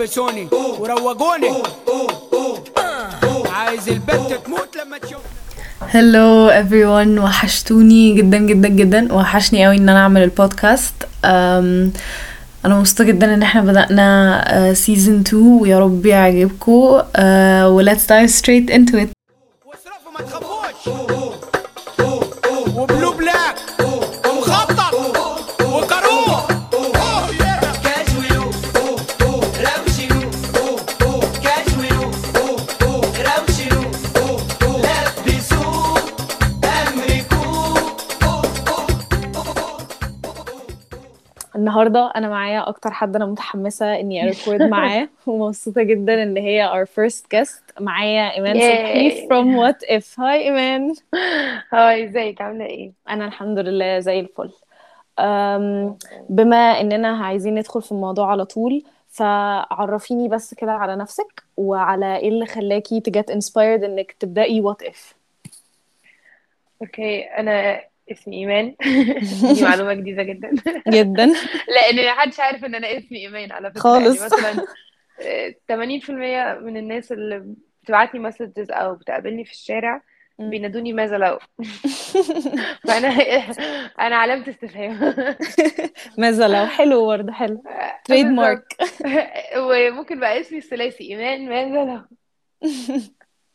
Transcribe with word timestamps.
لبسوني 0.00 0.48
وروجوني 0.78 1.52
عايز 3.52 3.88
البت 3.88 4.40
تموت 4.46 4.76
لما 4.76 4.98
تشوف. 4.98 5.20
هلو 5.80 6.50
everyone. 6.50 7.20
وحشتوني 7.24 8.14
جدا 8.14 8.38
جدا 8.38 8.68
جدا. 8.68 9.14
وحشني 9.14 9.66
قوي 9.66 9.76
إن 9.76 9.88
أنا 9.88 9.98
أعمل 9.98 10.22
البودكاست. 10.22 10.94
أم، 11.24 11.92
أنا 12.64 12.78
مبسوطة 12.78 13.04
جدا 13.04 13.34
إن 13.34 13.42
إحنا 13.42 13.60
بدأنا 13.60 14.74
سيزون 14.74 15.20
2 15.20 15.42
ويا 15.60 15.78
رب 15.78 16.06
يعجبكم. 16.06 16.72
و 16.72 17.84
let's 17.84 18.06
dive 18.06 18.30
straight 18.40 18.70
into 18.70 18.94
it. 18.94 19.08
واصرفوا 19.66 20.12
ما 20.18 20.24
تخافوش. 20.26 21.19
النهارده 41.60 42.12
أنا 42.16 42.28
معايا 42.28 42.68
أكتر 42.68 42.90
حد 42.90 43.16
أنا 43.16 43.26
متحمسة 43.26 44.00
إني 44.00 44.22
أريكورد 44.24 44.62
معاه 44.74 45.08
ومبسوطة 45.26 45.82
جدا 45.82 46.22
إن 46.22 46.36
هي 46.36 46.70
our 46.70 46.88
first 46.88 47.22
guest. 47.36 47.80
معايا 47.80 48.34
إيمان. 48.36 48.54
صبحي 48.54 49.28
from 49.28 49.46
what 49.60 49.88
if. 49.88 50.20
هاي 50.20 50.42
إيمان. 50.42 50.94
هاي 51.72 52.04
إزيك؟ 52.04 52.40
عاملة 52.40 52.64
إيه؟ 52.64 52.92
أنا 53.08 53.24
الحمد 53.24 53.58
لله 53.58 53.98
زي 53.98 54.20
الفل. 54.20 54.50
بما 56.28 56.80
إننا 56.80 57.08
عايزين 57.08 57.54
ندخل 57.54 57.82
في 57.82 57.92
الموضوع 57.92 58.30
على 58.30 58.44
طول 58.44 58.82
فعرفيني 59.08 60.28
بس 60.28 60.54
كده 60.54 60.72
على 60.72 60.96
نفسك 60.96 61.42
وعلى 61.56 62.16
إيه 62.16 62.28
اللي 62.28 62.46
خلاكي 62.46 63.00
تجت 63.00 63.30
inspired 63.32 63.84
إنك 63.84 64.12
تبدأي 64.12 64.62
what 64.62 64.86
if. 64.86 65.14
okay 66.82 67.22
أنا 67.22 67.80
اسمي 68.12 68.36
إيمان. 68.36 68.74
دي 69.54 69.62
معلومة 69.62 69.94
جديدة 69.94 70.22
جدا. 70.22 70.50
جدا. 70.88 71.26
لأن 71.74 72.06
محدش 72.06 72.40
عارف 72.40 72.64
إن 72.64 72.74
أنا 72.74 72.98
اسمي 72.98 73.18
إيمان 73.18 73.52
على 73.52 73.70
فكرة. 73.70 73.80
خالص. 73.80 74.20
يعني 74.20 74.26
مثلا 74.34 74.66
آه، 75.22 75.54
80% 75.68 76.10
من 76.60 76.76
الناس 76.76 77.12
اللي 77.12 77.54
بتبعت 77.82 78.14
لي 78.14 78.20
messages 78.20 78.70
أو 78.70 78.94
بتقابلني 78.94 79.44
في 79.44 79.52
الشارع. 79.52 80.02
بينادوني 80.38 80.92
ماذا 80.92 81.18
لو. 81.18 81.38
فأنا 82.88 83.08
أنا 84.00 84.16
علامة 84.16 84.48
استفهام. 84.48 85.14
ماذا 86.18 86.48
لو. 86.48 86.66
حلو 86.66 87.06
برضه 87.06 87.32
حلو. 87.32 87.62
trademark 88.04 88.76
وممكن 89.56 90.20
بقى 90.20 90.40
اسمي 90.40 90.58
الثلاثي 90.58 91.04
إيمان 91.04 91.48
ماذا 91.48 91.84
لو. 91.84 92.02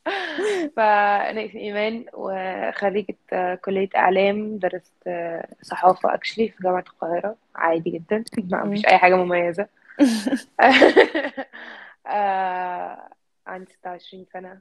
فأنا 0.76 1.46
اسمي 1.46 1.62
إيمان 1.62 2.06
وخريجة 2.14 3.16
آه، 3.34 3.56
كلية 3.56 3.90
إعلام 3.96 4.58
درست 4.58 4.94
آه، 5.08 5.48
صحافة 5.62 6.14
أكشلي 6.14 6.50
في 6.50 6.64
جامعة 6.64 6.84
القاهرة 6.88 7.36
عادي 7.56 7.90
جدا 7.90 8.24
ما 8.52 8.64
مم. 8.64 8.72
فيش 8.76 8.86
أي 8.86 8.98
حاجة 8.98 9.16
مميزة 9.16 9.68
آه، 12.08 13.10
عندي 13.48 13.72
26 13.74 14.26
سنة 14.34 14.60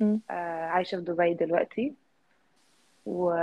مم. 0.00 0.20
آه، 0.30 0.64
عايشة 0.66 0.96
في 0.96 1.02
دبي 1.02 1.34
دلوقتي 1.34 1.92
و 3.06 3.34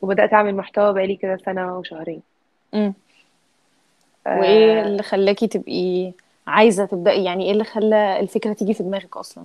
وبدأت 0.00 0.32
أعمل 0.34 0.54
محتوى 0.56 0.92
بقالي 0.94 1.16
كده 1.16 1.36
سنة 1.36 1.78
وشهرين. 1.78 2.22
آه، 2.74 2.94
وإيه 4.26 4.82
اللي 4.82 5.02
خلاكي 5.02 5.46
تبقي 5.46 6.12
عايزة 6.50 6.86
تبدأي 6.86 7.24
يعني 7.24 7.44
إيه 7.44 7.52
اللي 7.52 7.64
خلى 7.64 8.20
الفكرة 8.20 8.52
تيجي 8.52 8.74
في 8.74 8.82
دماغك 8.82 9.16
أصلا؟ 9.16 9.44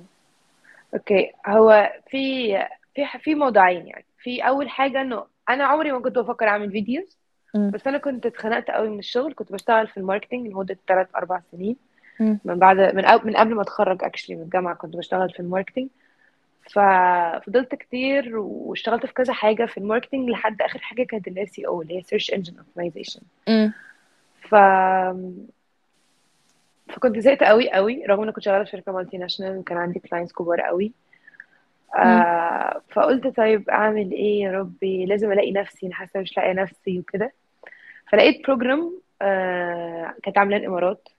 okay. 0.94 1.32
هو 1.48 1.94
في 2.10 2.54
في 2.96 3.06
في 3.20 3.36
موضوعين 3.36 3.88
يعني. 3.88 4.06
في 4.20 4.42
أول 4.42 4.70
حاجة 4.70 5.02
إنه 5.02 5.24
أنا 5.50 5.64
عمري 5.64 5.92
ما 5.92 6.00
كنت 6.00 6.18
بفكر 6.18 6.48
أعمل 6.48 6.72
videos 6.72 7.18
مم. 7.56 7.72
بس 7.72 7.88
أنا 7.88 7.98
كنت 7.98 8.26
اتخنقت 8.26 8.72
قوي 8.72 8.90
من 8.90 9.00
الشغل. 9.00 9.34
كنت 9.34 9.52
بشتغل 9.52 9.88
في 9.88 9.98
ال 9.98 10.03
marketing 10.03 10.48
لمدة 10.48 10.78
3 10.88 11.10
4 11.16 11.44
سنين. 11.52 11.76
مم. 12.20 12.40
من 12.46 12.60
بعد 12.60 12.78
من 12.96 13.06
أو 13.06 13.20
من 13.24 13.36
قبل 13.36 13.56
ما 13.56 13.62
أتخرج 13.62 14.04
actually 14.04 14.36
من 14.36 14.42
الجامعة 14.42 14.76
كنت 14.76 14.96
بشتغل 14.98 15.30
في 15.30 15.40
ال 15.40 15.44
marketing. 15.44 15.90
ففضلت 16.72 17.76
كتير 17.76 18.38
واشتغلت 18.38 19.06
في 19.06 19.14
كذا 19.14 19.34
حاجة 19.34 19.66
في 19.66 19.78
ال 19.78 19.83
marketing 19.83 20.30
لحد 20.30 20.62
آخر 20.62 20.80
حاجة 20.80 21.04
كانت 21.04 21.28
ال 21.28 21.60
SEO 21.60 21.82
اللي 21.82 21.98
هي 21.98 22.02
search 22.02 22.34
engine 22.34 22.58
optimization. 22.58 23.22
ف 24.50 24.56
فكنت 26.96 27.20
زهقت 27.20 27.44
قوي 27.44 27.72
قوي 27.72 28.06
رغم 28.06 28.24
ان 28.24 28.32
كنت 28.32 28.44
شغالة 28.44 28.64
في 28.64 28.70
شركة 28.70 28.92
multinational 28.92 29.58
وكان 29.58 29.78
عندي 29.78 30.00
clients 30.00 30.34
كبار 30.34 30.62
قوي. 30.62 30.92
آه 31.96 32.82
فقلت 32.90 33.28
طيب 33.28 33.70
أعمل 33.70 34.12
إيه 34.12 34.42
يا 34.44 34.52
ربي؟ 34.52 35.06
لازم 35.06 35.32
ألاقي 35.32 35.52
نفسي 35.52 35.86
أنا 35.86 35.96
حاسة 35.96 36.20
مش 36.20 36.38
لاقية 36.38 36.54
نفسي 36.54 37.00
وكده. 37.00 37.34
فلقيت 38.12 38.44
program 38.48 38.94
آه 39.22 40.14
كانت 40.24 40.38
عاملاه 40.38 40.58
الإمارات. 40.58 41.10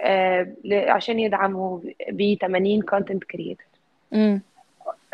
آه 0.00 0.52
عشان 0.88 1.18
يدعموا 1.20 1.80
ب 2.08 2.36
80 2.40 2.82
content 2.82 3.24
creator. 3.24 3.66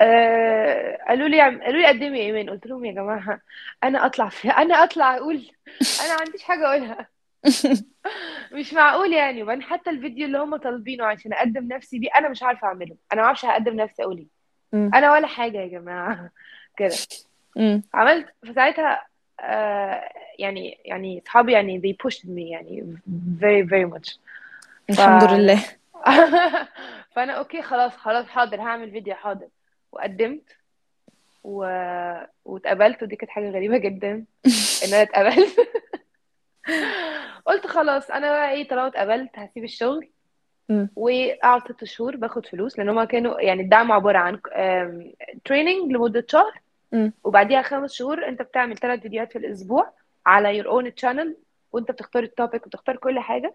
آه 0.00 0.98
قالوا 1.08 1.28
لي 1.28 1.40
قالوا 1.40 1.80
لي 1.80 1.86
قدمي 1.86 2.20
إيمان. 2.20 2.50
قلت 2.50 2.66
لهم 2.66 2.84
يا 2.84 2.92
جماعة 2.92 3.40
أنا 3.84 4.06
أطلع 4.06 4.28
في 4.28 4.48
أنا 4.50 4.74
أطلع 4.84 5.16
أقول 5.16 5.50
أنا 6.00 6.14
ما 6.14 6.20
عنديش 6.20 6.42
حاجة 6.42 6.66
أقولها. 6.66 7.06
مش 8.52 8.72
معقول 8.72 9.12
يعني 9.12 9.42
وبعدين 9.42 9.62
حتى 9.62 9.90
الفيديو 9.90 10.26
اللي 10.26 10.38
هم 10.38 10.56
طالبينه 10.56 11.04
عشان 11.04 11.32
أقدم 11.32 11.68
نفسي 11.72 11.98
بيه 11.98 12.08
أنا 12.18 12.28
مش 12.28 12.42
عارفة 12.42 12.66
أعمله. 12.66 12.96
أنا 13.12 13.20
ما 13.20 13.26
أعرفش 13.26 13.44
هقدم 13.44 13.76
نفسي 13.76 14.02
أقول 14.02 14.18
إيه. 14.18 14.26
أنا 14.94 15.12
ولا 15.12 15.26
حاجة 15.26 15.58
يا 15.58 15.66
جماعة. 15.66 16.30
كده. 16.76 16.94
عملت 17.94 18.26
في 18.44 18.52
ساعتها 18.54 19.06
آه 19.40 20.12
يعني 20.38 20.78
يعني 20.84 21.22
اصحابي 21.26 21.52
يعني 21.52 21.80
they 21.80 22.06
pushed 22.08 22.24
me 22.24 22.38
يعني 22.38 22.96
very 23.40 23.68
very 23.70 23.94
much. 23.94 24.18
الحمد 24.90 25.32
لله. 25.32 25.64
فأنا 27.14 27.32
أوكي 27.32 27.62
خلاص 27.62 27.92
خلاص 27.96 28.26
حاضر 28.26 28.60
هعمل 28.60 28.90
فيديو 28.90 29.14
حاضر. 29.14 29.48
وقدمت 29.92 30.56
و... 31.44 31.64
واتقبلت 32.44 33.02
ودي 33.02 33.16
كانت 33.16 33.30
حاجة 33.30 33.50
غريبة 33.50 33.78
جدا. 33.78 34.24
إن 34.84 34.94
أنا 34.94 35.02
اتقبلت. 35.02 35.56
قلت 37.46 37.66
خلاص 37.66 38.10
أنا 38.10 38.30
بقى 38.32 38.52
إيه 38.52 38.68
طالما 38.68 38.86
اتقبلت 38.86 39.30
هسيب 39.34 39.64
الشغل 39.64 40.08
مم. 40.68 40.90
وأقعد 40.96 41.60
ست 41.72 41.84
شهور 41.84 42.16
باخد 42.16 42.46
فلوس 42.46 42.78
لأن 42.78 42.88
هما 42.88 43.04
كانوا 43.04 43.40
يعني 43.40 43.62
الدعم 43.62 43.92
عبارة 43.92 44.18
عن 44.18 44.40
training 45.44 45.92
لمدة 45.92 46.24
شهر. 46.28 46.60
وبعديها 47.24 47.62
خمس 47.62 47.92
شهور 47.92 48.28
أنت 48.28 48.42
بتعمل 48.42 48.76
ثلاث 48.78 49.00
فيديوهات 49.00 49.32
في 49.32 49.38
الأسبوع 49.38 49.92
على 50.26 50.56
your 50.56 50.68
own 50.68 50.94
channel 50.94 51.36
وأنت 51.72 51.90
بتختار 51.90 52.22
ال 52.22 52.29
topic 52.29 52.66
وبتختار 52.66 52.96
كل 52.96 53.18
حاجة. 53.20 53.54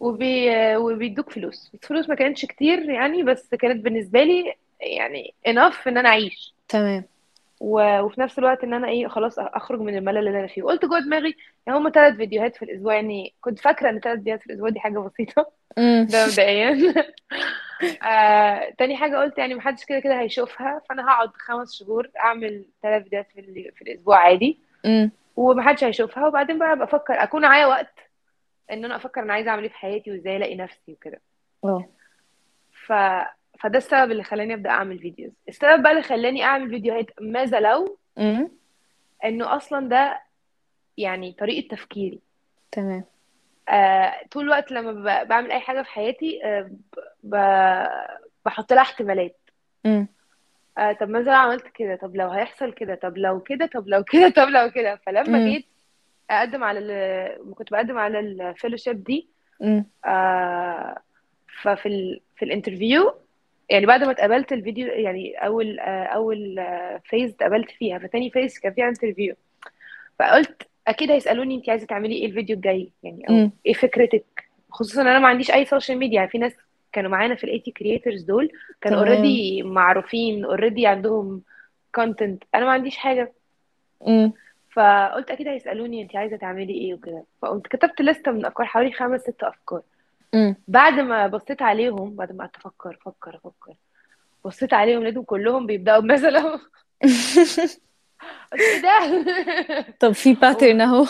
وبي... 0.00 0.76
وبيدوك 0.76 1.30
فلوس 1.30 1.70
الفلوس 1.74 2.08
ما 2.08 2.14
كانتش 2.14 2.44
كتير 2.44 2.90
يعني 2.90 3.22
بس 3.22 3.54
كانت 3.54 3.84
بالنسبة 3.84 4.22
لي 4.22 4.54
يعني 4.80 5.34
enough 5.48 5.86
إن 5.86 5.98
أنا 5.98 6.08
أعيش 6.08 6.54
تمام 6.68 7.04
و... 7.62 8.00
وفي 8.00 8.20
نفس 8.20 8.38
الوقت 8.38 8.64
إن 8.64 8.74
أنا 8.74 8.88
إيه 8.88 9.06
خلاص 9.08 9.38
أخرج 9.38 9.80
من 9.80 9.96
الملل 9.96 10.18
اللي 10.28 10.38
أنا 10.38 10.46
فيه. 10.46 10.62
وقلت 10.62 10.84
جوه 10.84 10.98
دماغي 11.00 11.36
يعني 11.66 11.78
هم 11.78 11.90
ثلاث 11.90 12.16
فيديوهات 12.16 12.56
في 12.56 12.64
الأسبوع 12.64 12.94
يعني 12.94 13.34
كنت 13.40 13.58
فاكرة 13.58 13.90
إن 13.90 14.00
ثلاث 14.00 14.16
فيديوهات 14.18 14.40
في 14.40 14.46
الأسبوع 14.46 14.68
دي 14.68 14.80
حاجة 14.80 14.98
بسيطة. 14.98 15.52
ده 16.12 16.26
مبدئيا. 16.26 16.94
آه، 18.02 18.70
تاني 18.78 18.96
حاجة 18.96 19.16
قلت 19.16 19.38
يعني 19.38 19.54
محدش 19.54 19.84
كده 19.84 20.00
كده 20.00 20.20
هيشوفها 20.20 20.82
فأنا 20.88 21.04
هقعد 21.08 21.30
خمس 21.34 21.78
شهور 21.78 22.08
أعمل 22.20 22.64
ثلاث 22.82 23.02
فيديوهات 23.02 23.28
في, 23.34 23.40
ال- 23.40 23.72
في 23.76 23.82
الأسبوع 23.82 24.16
عادي. 24.18 24.58
ومحدش 25.36 25.84
هيشوفها. 25.84 26.26
وبعدين 26.26 26.58
بقى 26.58 26.72
أبقى 26.72 26.84
أفكر 26.84 27.14
أكون 27.22 27.42
معايا 27.42 27.66
وقت 27.66 27.94
إن 28.72 28.84
أنا 28.84 28.96
أفكر 28.96 29.22
أنا 29.22 29.32
عايزة 29.32 29.50
أعمل 29.50 29.62
إيه 29.62 29.68
في 29.70 29.76
حياتي 29.76 30.10
وإزاي 30.10 30.36
ألاقي 30.36 30.54
نفسي 30.56 30.92
وكده. 30.92 31.20
ف... 32.86 32.92
فده 33.62 33.78
السبب 33.78 34.10
اللي 34.10 34.24
خلاني 34.24 34.54
أبدأ 34.54 34.70
أعمل 34.70 34.98
فيديوز. 34.98 35.32
السبب 35.48 35.82
بقى 35.82 35.92
اللي 35.92 36.02
خلاني 36.02 36.44
أعمل 36.44 36.70
فيديوهات 36.70 37.06
ماذا 37.20 37.60
لو؟ 37.60 37.98
مم. 38.16 38.50
إنه 39.24 39.56
أصلا 39.56 39.88
ده 39.88 40.20
يعني 40.98 41.32
طريقة 41.32 41.68
تفكيري. 41.76 42.20
تمام. 42.72 43.04
آه، 43.68 44.12
طول 44.30 44.44
الوقت 44.44 44.72
لما 44.72 45.22
بعمل 45.22 45.52
أي 45.52 45.60
حاجة 45.60 45.82
في 45.82 45.88
حياتي 45.88 46.40
آه، 46.44 46.70
ب... 47.22 47.36
بحط 48.44 48.72
لها 48.72 48.82
احتمالات. 48.82 49.36
آه 50.78 50.92
طب 51.00 51.08
ماذا 51.08 51.32
لو 51.32 51.38
عملت 51.38 51.68
كده؟ 51.68 51.96
طب 51.96 52.16
لو 52.16 52.28
هيحصل 52.30 52.72
كده؟ 52.72 52.94
طب 52.94 53.18
لو 53.18 53.40
كده؟ 53.40 53.66
طب 53.66 53.88
لو 53.88 54.04
كده؟ 54.04 54.28
طب 54.28 54.48
لو 54.48 54.70
كده؟ 54.70 54.96
فلما 55.06 55.38
مم. 55.38 55.48
جيت 55.50 55.66
أقدم 56.30 56.64
على 56.64 56.78
ال... 56.78 57.54
كنت 57.54 57.72
بقدم 57.72 57.98
على 57.98 58.18
ال 58.20 58.28
fellowship 58.28 59.04
دي. 59.04 59.28
آه 60.04 60.98
ففي 61.62 61.86
ال... 61.88 62.20
في 62.36 62.44
ال 62.44 62.51
interview 62.51 63.14
يعني 63.72 63.86
بعد 63.86 64.04
ما 64.04 64.10
اتقبلت 64.10 64.52
الفيديو 64.52 64.86
يعني 64.86 65.34
أول 65.34 65.78
أول 65.80 66.66
phase 67.04 67.30
اتقبلت 67.30 67.70
فيها 67.70 67.98
فتاني 67.98 68.30
phase 68.30 68.58
كان 68.58 68.72
فيها 68.72 68.88
interview 68.88 69.34
فقلت 70.18 70.62
أكيد 70.88 71.10
هيسألوني 71.10 71.54
انت 71.54 71.70
عايزة 71.70 71.86
تعملي 71.86 72.14
إيه 72.14 72.26
الفيديو 72.26 72.56
الجاي 72.56 72.90
يعني 73.02 73.28
أو 73.28 73.34
مم. 73.34 73.50
إيه 73.66 73.72
فكرتك؟ 73.72 74.48
خصوصا 74.70 75.02
أنا 75.02 75.18
ما 75.18 75.28
عنديش 75.28 75.50
أي 75.50 75.64
social 75.64 75.98
media 75.98 76.16
يعني 76.16 76.28
في 76.28 76.38
ناس 76.38 76.52
كانوا 76.92 77.10
معانا 77.10 77.34
في 77.34 77.44
ال 77.44 77.48
eighty 77.48 77.70
creators 77.70 78.22
دول 78.22 78.50
كانوا 78.80 78.98
already 78.98 79.62
معروفين 79.62 80.44
already 80.44 80.86
عندهم 80.86 81.42
content 81.94 82.44
أنا 82.54 82.64
ما 82.64 82.70
عنديش 82.70 82.96
حاجة. 82.96 83.32
مم. 84.06 84.32
فقلت 84.72 85.30
أكيد 85.30 85.48
هيسألوني 85.48 86.02
انت 86.02 86.16
عايزة 86.16 86.36
تعملي 86.36 86.74
إيه 86.74 86.94
وكده. 86.94 87.24
فقمت 87.42 87.66
كتبت 87.66 88.02
لستة 88.02 88.32
من 88.32 88.46
أفكار 88.46 88.66
حوالي 88.66 88.92
خمس 88.92 89.20
ست 89.20 89.42
أفكار. 89.42 89.82
بعد 90.68 90.92
ما 91.00 91.26
بصيت 91.26 91.62
عليهم 91.62 92.16
بعد 92.16 92.32
ما 92.32 92.38
قعدت 92.38 92.56
أفكر 92.56 92.98
أفكر 93.02 93.36
أفكر 93.36 93.74
بصيت 94.44 94.74
عليهم 94.74 95.02
لقيتهم 95.02 95.24
كلهم 95.24 95.66
بيبدأوا 95.66 96.00
قلت 98.52 98.60
إيه 98.60 98.82
ده. 98.82 99.86
طب 100.00 100.12
في 100.12 100.34
pattern 100.34 100.80
أهو. 100.80 101.06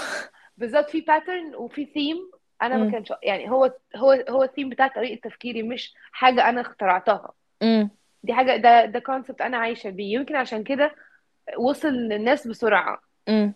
بالظبط 0.56 0.90
في 0.90 1.00
pattern 1.00 1.54
وفي 1.54 1.84
ثيم 1.84 2.16
أنا 2.62 2.76
ما. 2.76 2.90
كانش 2.90 3.12
يعني 3.22 3.50
هو 3.50 3.72
هو 3.96 4.24
هو 4.30 4.42
الثيم 4.42 4.68
بتاع 4.68 4.86
طريقة 4.86 5.28
تفكيري 5.28 5.62
مش 5.62 5.94
حاجة 6.12 6.48
أنا 6.48 6.60
اخترعتها. 6.60 7.32
مم. 7.62 7.90
دي 8.24 8.32
حاجة 8.34 8.56
ده 8.56 8.84
ده 8.84 8.98
concept 8.98 9.40
أنا 9.40 9.56
عايشة 9.56 9.90
بيه. 9.90 10.14
يمكن 10.14 10.36
عشان 10.36 10.64
كده 10.64 10.94
وصل 11.56 11.88
للناس 11.88 12.48
بسرعة. 12.48 13.00
مم. 13.28 13.52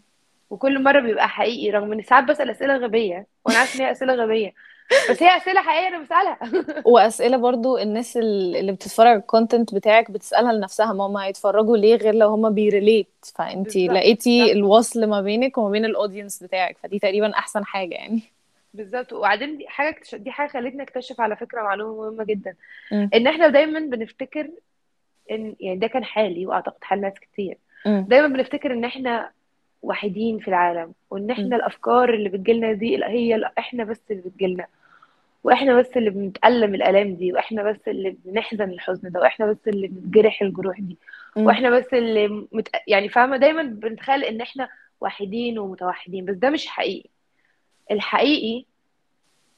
وكل 0.51 0.83
مرة 0.83 1.01
بيبقى 1.01 1.29
حقيقي 1.29 1.71
رغم 1.71 1.93
إن 1.93 2.03
ساعات 2.03 2.25
بسأل 2.25 2.51
أسئلة 2.51 2.77
غبية 2.77 3.27
وأنا 3.45 3.59
عارفة 3.59 3.75
إن 3.81 3.85
هي 3.85 3.91
أسئلة 3.91 4.15
غبية. 4.15 4.53
بس 5.11 5.23
هي 5.23 5.37
أسئلة 5.37 5.61
حقيقية 5.63 5.89
أنا 5.89 5.99
بسألها. 5.99 6.39
وأسئلة 6.93 7.37
برضو 7.37 7.79
الناس 7.79 8.17
ال- 8.17 8.57
اللي 8.57 8.73
بتتفرج 8.73 9.07
على 9.07 9.17
ال 9.19 9.26
content 9.26 9.75
بتاعك 9.75 10.11
بتسألها 10.11 10.53
لنفسها 10.53 10.93
ما 10.93 11.07
هم 11.07 11.17
هيتفرجوا 11.17 11.77
ليه 11.77 11.97
غير 11.97 12.15
لو 12.15 12.29
هم 12.29 12.51
بي 12.55 12.68
relate 12.68 13.09
بالظبط 13.87 13.95
لقيتي 13.95 14.47
صح 14.47 14.51
الوصل 14.53 15.07
ما 15.07 15.21
بينك 15.21 15.59
وما 15.59 15.71
بين 15.71 15.85
ال 15.85 15.91
audience 15.91 16.43
بتاعك 16.43 16.79
فدي 16.83 16.99
تقريبا 16.99 17.31
أحسن 17.35 17.65
حاجة 17.65 17.95
يعني. 17.95 18.21
بالظبط. 18.75 19.13
وبعدين 19.13 19.59
دي 19.59 19.69
حاجة 19.69 19.91
اكتش- 19.91 20.15
دي 20.15 20.31
حاجة 20.31 20.49
خلتني 20.49 20.83
أكتشف 20.83 21.21
على 21.21 21.37
فكرة 21.37 21.63
معلومة 21.63 22.03
مهمة 22.11 22.25
جدا 22.25 22.55
مم. 22.93 23.11
إن 23.15 23.27
إحنا 23.27 23.49
دايما 23.49 23.81
بنفتكر 23.81 24.49
إن 25.31 25.57
يعني 25.61 25.79
ده 25.79 25.87
كان 25.87 26.05
حالي 26.05 26.47
وأعتقد 26.47 26.85
حال 26.85 27.01
ناس 27.01 27.13
كتير. 27.21 27.59
مم. 27.87 28.07
دايما 28.09 28.27
بنفتكر 28.29 28.73
إن 28.73 28.85
إحنا 28.85 29.31
وحيدين 29.87 30.39
في 30.39 30.49
العالم 30.49 30.93
وإن. 31.11 31.31
إحنا 31.31 31.57
الأفكار 31.57 32.15
اللي 32.15 32.29
بتجيلنا 32.29 32.73
دي 32.73 33.05
هي 33.05 33.51
إحنا 33.59 33.85
بس 33.85 34.01
اللي 34.11 34.23
بتجيلنا 34.23 34.67
وإحنا 35.45 35.79
بس 35.79 35.97
اللي 35.97 36.11
بنتألم 36.11 36.75
الآلام 36.75 37.15
دي 37.15 37.33
وإحنا 37.33 37.63
بس 37.63 37.89
اللي 37.89 38.17
بنحزن 38.25 38.71
الحزن 38.71 39.11
ده 39.11 39.21
وإحنا 39.21 39.47
بس 39.47 39.69
اللي 39.69 39.87
بنتجرح 39.89 40.43
الجروح 40.43 40.81
دي. 40.81 40.97
وإحنا 41.37 41.71
بس 41.71 41.95
اللي 41.95 42.29
مت... 42.53 42.69
يعني 42.87 43.09
فاهمة 43.09 43.37
دايما 43.37 43.63
بنتخيل 43.63 44.25
إن 44.25 44.41
إحنا 44.41 44.69
وحيدين 45.01 45.59
ومتوحدين 45.59 46.25
بس 46.25 46.35
ده 46.37 46.51
مش 46.51 46.67
حقيقي 46.67 47.09
الحقيقي 47.91 48.65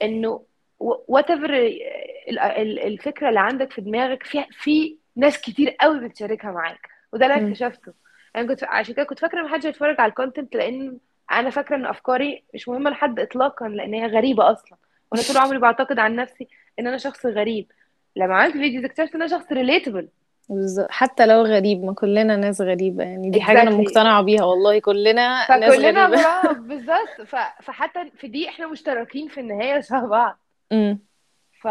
إنه 0.03 0.43
what 0.81 1.31
الفكرة 2.87 3.29
اللي 3.29 3.41
عندك 3.41 3.73
في 3.73 3.81
دماغك 3.81 4.23
في 4.23 4.45
في 4.51 4.97
ناس 5.17 5.41
كتير 5.41 5.71
قوي 5.81 6.09
بتشاركها 6.09 6.53
معاك 6.53 6.89
وده 7.13 7.27
اللي. 7.27 7.49
اكتشفته 7.49 7.93
أنا 8.41 8.49
كنت 8.49 8.65
عشان 8.65 8.95
كده 8.95 9.05
كنت 9.05 9.19
فاكرة 9.19 9.41
إن 9.41 9.45
محدش 9.45 9.67
هيتفرج 9.67 10.01
على 10.01 10.11
ال 10.11 10.16
content 10.16 10.55
لأن 10.57 10.99
أنا 11.33 11.51
فاكرة 11.51 11.77
إن 11.77 11.87
أفكاري 11.87 12.43
مش 12.55 12.69
مهمة 12.69 12.91
لحد 12.91 13.21
اطلاقا 13.21 13.69
لأن 13.69 13.95
هي 13.95 14.07
غريبة 14.07 14.53
أصلا. 14.53 14.79
وأنا 15.13 15.23
طول 15.29 15.37
عمري 15.37 15.59
بعتقد 15.59 15.99
عن 15.99 16.17
نفسي 16.17 16.49
إن 16.79 16.87
أنا 16.87 16.97
شخص 16.97 17.27
غريب. 17.27 17.73
لما 18.17 18.37
عملت 18.37 18.53
videos 18.53 18.85
اكتشفت 18.85 19.15
إن 19.15 19.23
أنا 19.23 19.39
شخص 19.39 19.53
relatable 19.53 20.09
بالظبط. 20.49 20.87
حتى 20.91 21.27
لو 21.27 21.43
غريب 21.43 21.85
ما 21.85 21.95
كلنا 21.95 22.37
ناس 22.37 22.61
غريبة. 22.61 23.05
يعني 23.05 23.31
دي 23.31 23.41
حاجة 23.41 23.63
أنا 23.63 23.71
exactly 23.71 23.85
مقتنعة 23.87 24.23
بيها 24.23 24.45
والله. 24.45 24.79
كلنا 24.79 25.13
ناس 25.59 25.75
فكلنا 25.75 26.07
غريبة. 26.07 26.23
غراب 26.23 26.57
بالظبط. 26.69 27.23
ف... 27.27 27.37
فحتى 27.63 28.11
في 28.17 28.29
دي 28.29 28.49
إحنا 28.49 28.67
مشتركين 28.67 29.29
في 29.29 29.41
النهاية 29.41 29.81
شبه 29.81 30.07
بعض. 30.07 30.39
مم. 30.73 30.99
ف... 31.61 31.69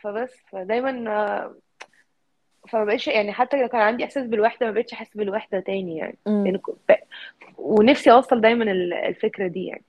فبس. 0.00 0.32
فدايما 0.52 1.54
فما 2.68 2.84
بقتش 2.84 3.06
يعني 3.08 3.32
حتى 3.32 3.62
لو 3.62 3.68
كان 3.68 3.80
عندي 3.80 4.04
إحساس 4.04 4.26
بالوحدة 4.26 4.66
ما 4.66 4.72
بقتش 4.72 4.92
أحس 4.92 5.16
بالوحدة 5.16 5.60
تاني 5.60 5.96
يعني. 5.96 6.18
يعني 6.44 6.58
ب... 6.88 6.92
ونفسي 7.58 8.12
أوصل 8.12 8.40
دايما 8.40 8.64
ال- 8.72 8.92
الفكرة 8.94 9.46
دي 9.48 9.66
يعني. 9.66 9.84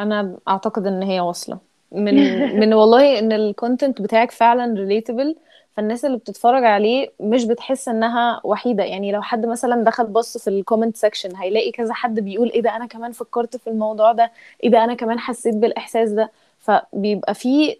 أنا 0.00 0.38
أعتقد 0.48 0.86
إن 0.86 1.02
هي 1.02 1.20
واصلة. 1.20 1.58
من 1.92 2.14
من 2.60 2.74
والله 2.74 3.18
إن 3.18 3.32
ال 3.32 3.41
content 3.41 4.00
بتاعك 4.02 4.30
فعلا 4.30 4.74
relatable 4.80 5.36
فالناس 5.76 6.04
اللي 6.04 6.18
بتتفرج 6.18 6.64
عليه 6.64 7.08
مش 7.20 7.44
بتحس 7.44 7.88
إنها 7.88 8.40
وحيدة. 8.44 8.84
يعني 8.84 9.12
لو 9.12 9.22
حد 9.22 9.46
مثلا 9.46 9.84
دخل 9.84 10.06
بص 10.06 10.38
في 10.38 10.50
ال 10.50 10.56
comment 10.56 10.96
section 10.96 11.36
هيلاقي 11.36 11.70
كذا 11.72 11.94
حد 11.94 12.20
بيقول 12.20 12.50
إيه 12.50 12.60
ده 12.62 12.76
أنا 12.76 12.86
كمان 12.86 13.12
فكرت 13.12 13.56
في 13.56 13.70
الموضوع 13.70 14.12
ده. 14.12 14.32
إيه 14.64 14.70
ده 14.70 14.84
أنا 14.84 14.94
كمان 14.94 15.18
حسيت 15.18 15.54
بالإحساس 15.54 16.10
ده. 16.10 16.30
فبيبقى 16.60 17.34
في 17.34 17.76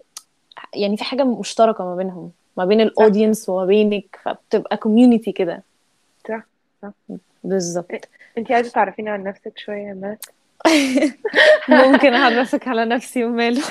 يعني 0.75 0.97
في 0.97 1.05
حاجة 1.05 1.25
مشتركة 1.25 1.85
ما 1.85 1.97
بينهم. 1.97 2.33
ما 2.57 2.65
بين 2.65 2.81
ال 2.81 2.88
audience 2.88 3.49
وما 3.49 3.67
بينك 3.67 4.19
فبتبقى 4.23 4.77
community 4.77 5.33
كده. 5.33 5.63
صح 6.29 6.43
صح. 6.83 6.91
بالظبط. 7.45 7.91
انت 8.39 8.53
عايزة 8.53 8.71
تعرفيني 8.71 9.11
عن 9.11 9.23
نفسك 9.23 9.59
شوية 9.59 9.93
مات 9.93 10.25
ممكن 11.69 12.15
أعرفك 12.15 12.69
على 12.69 12.85
نفسي 12.85 13.25
وماله. 13.25 13.63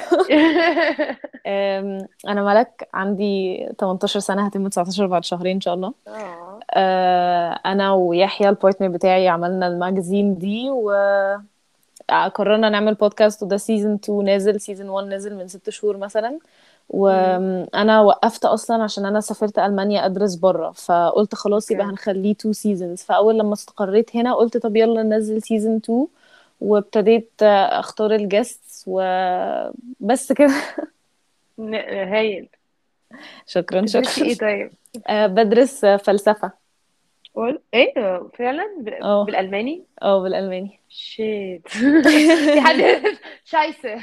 أنا 2.28 2.44
ملك 2.44 2.90
عندي 2.94 3.66
18 3.80 4.20
سنة 4.20 4.46
هتم 4.46 4.68
19 4.68 5.08
بعد 5.08 5.26
شهرين 5.26 5.56
إن 5.56 5.62
شاء 5.62 5.74
الله. 5.74 5.94
آه. 6.08 6.60
أه، 6.74 7.60
أنا 7.66 7.94
ويحيى 7.94 8.50
ال 8.50 8.55
partner 8.55 8.88
بتاعي 8.88 9.28
عملنا 9.28 9.68
ال 9.68 9.76
magazine 9.76 10.38
دي 10.38 10.70
وقررنا 10.70 12.70
نعمل 12.70 12.94
بودكاست 12.94 13.44
وده 13.44 13.58
season 13.58 13.94
2 13.94 14.24
نازل 14.26 14.62
season 14.62 14.90
1 14.90 15.08
نزل 15.08 15.36
من 15.36 15.48
ست 15.48 15.70
شهور 15.70 15.98
مثلا. 15.98 16.40
وأنا 16.94 18.02
وقفت 18.02 18.46
أصلا 18.46 18.84
عشان 18.84 19.06
أنا 19.06 19.20
سافرت 19.20 19.60
ألمانيا 19.60 20.06
أدرس 20.06 20.36
بره 20.36 20.72
فقلت 20.72 21.36
خلاص 21.36 21.72
يبقى 21.72 21.86
هنخليه 21.86 22.32
2 22.32 22.54
seasons 22.54 23.02
فأول 23.02 23.40
لما 23.40 23.54
استقريت 23.54 24.16
هنا 24.16 24.34
قلت 24.36 24.58
طب 24.58 24.76
يلا 24.76 25.04
ننزل 25.04 25.42
season 25.42 25.76
2 25.76 26.08
وابتديت 26.62 27.32
أختار 27.44 28.16
ال 28.16 28.25
guests 28.25 28.84
وبس 28.88 30.32
كده. 30.32 30.54
هايل. 31.60 32.50
شكرا 33.48 33.82
تدرسي 33.82 34.26
إيه 34.26 34.34
شكرا 34.34 34.48
طيب؟ 34.50 34.72
أه، 35.08 35.28
بدرس 35.28 35.86
فلسفة. 35.86 36.61
قول. 37.36 37.62
إيه؟ 37.74 37.94
فعلا؟ 38.40 38.64
ب- 38.80 38.90
آه. 38.90 39.26
بالألماني؟ 39.26 39.86
آه 40.02 40.22
بالألماني. 40.24 40.82
shit 40.90 41.68
في 42.54 42.62
حد 42.62 42.78
شايسة. 43.46 43.94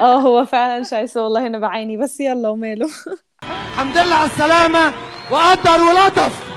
آه 0.00 0.14
هو 0.20 0.44
فعلا 0.44 0.82
شايسة. 0.82 1.22
والله 1.24 1.46
أنا 1.46 1.58
بعاني 1.58 1.96
بس 1.96 2.20
يلا 2.20 2.48
وماله. 2.48 2.88
الحمد 3.72 3.96
لله 3.98 4.14
على 4.14 4.26
السلامة 4.30 4.92
وقدر 5.32 5.82
ولطف. 5.84 6.50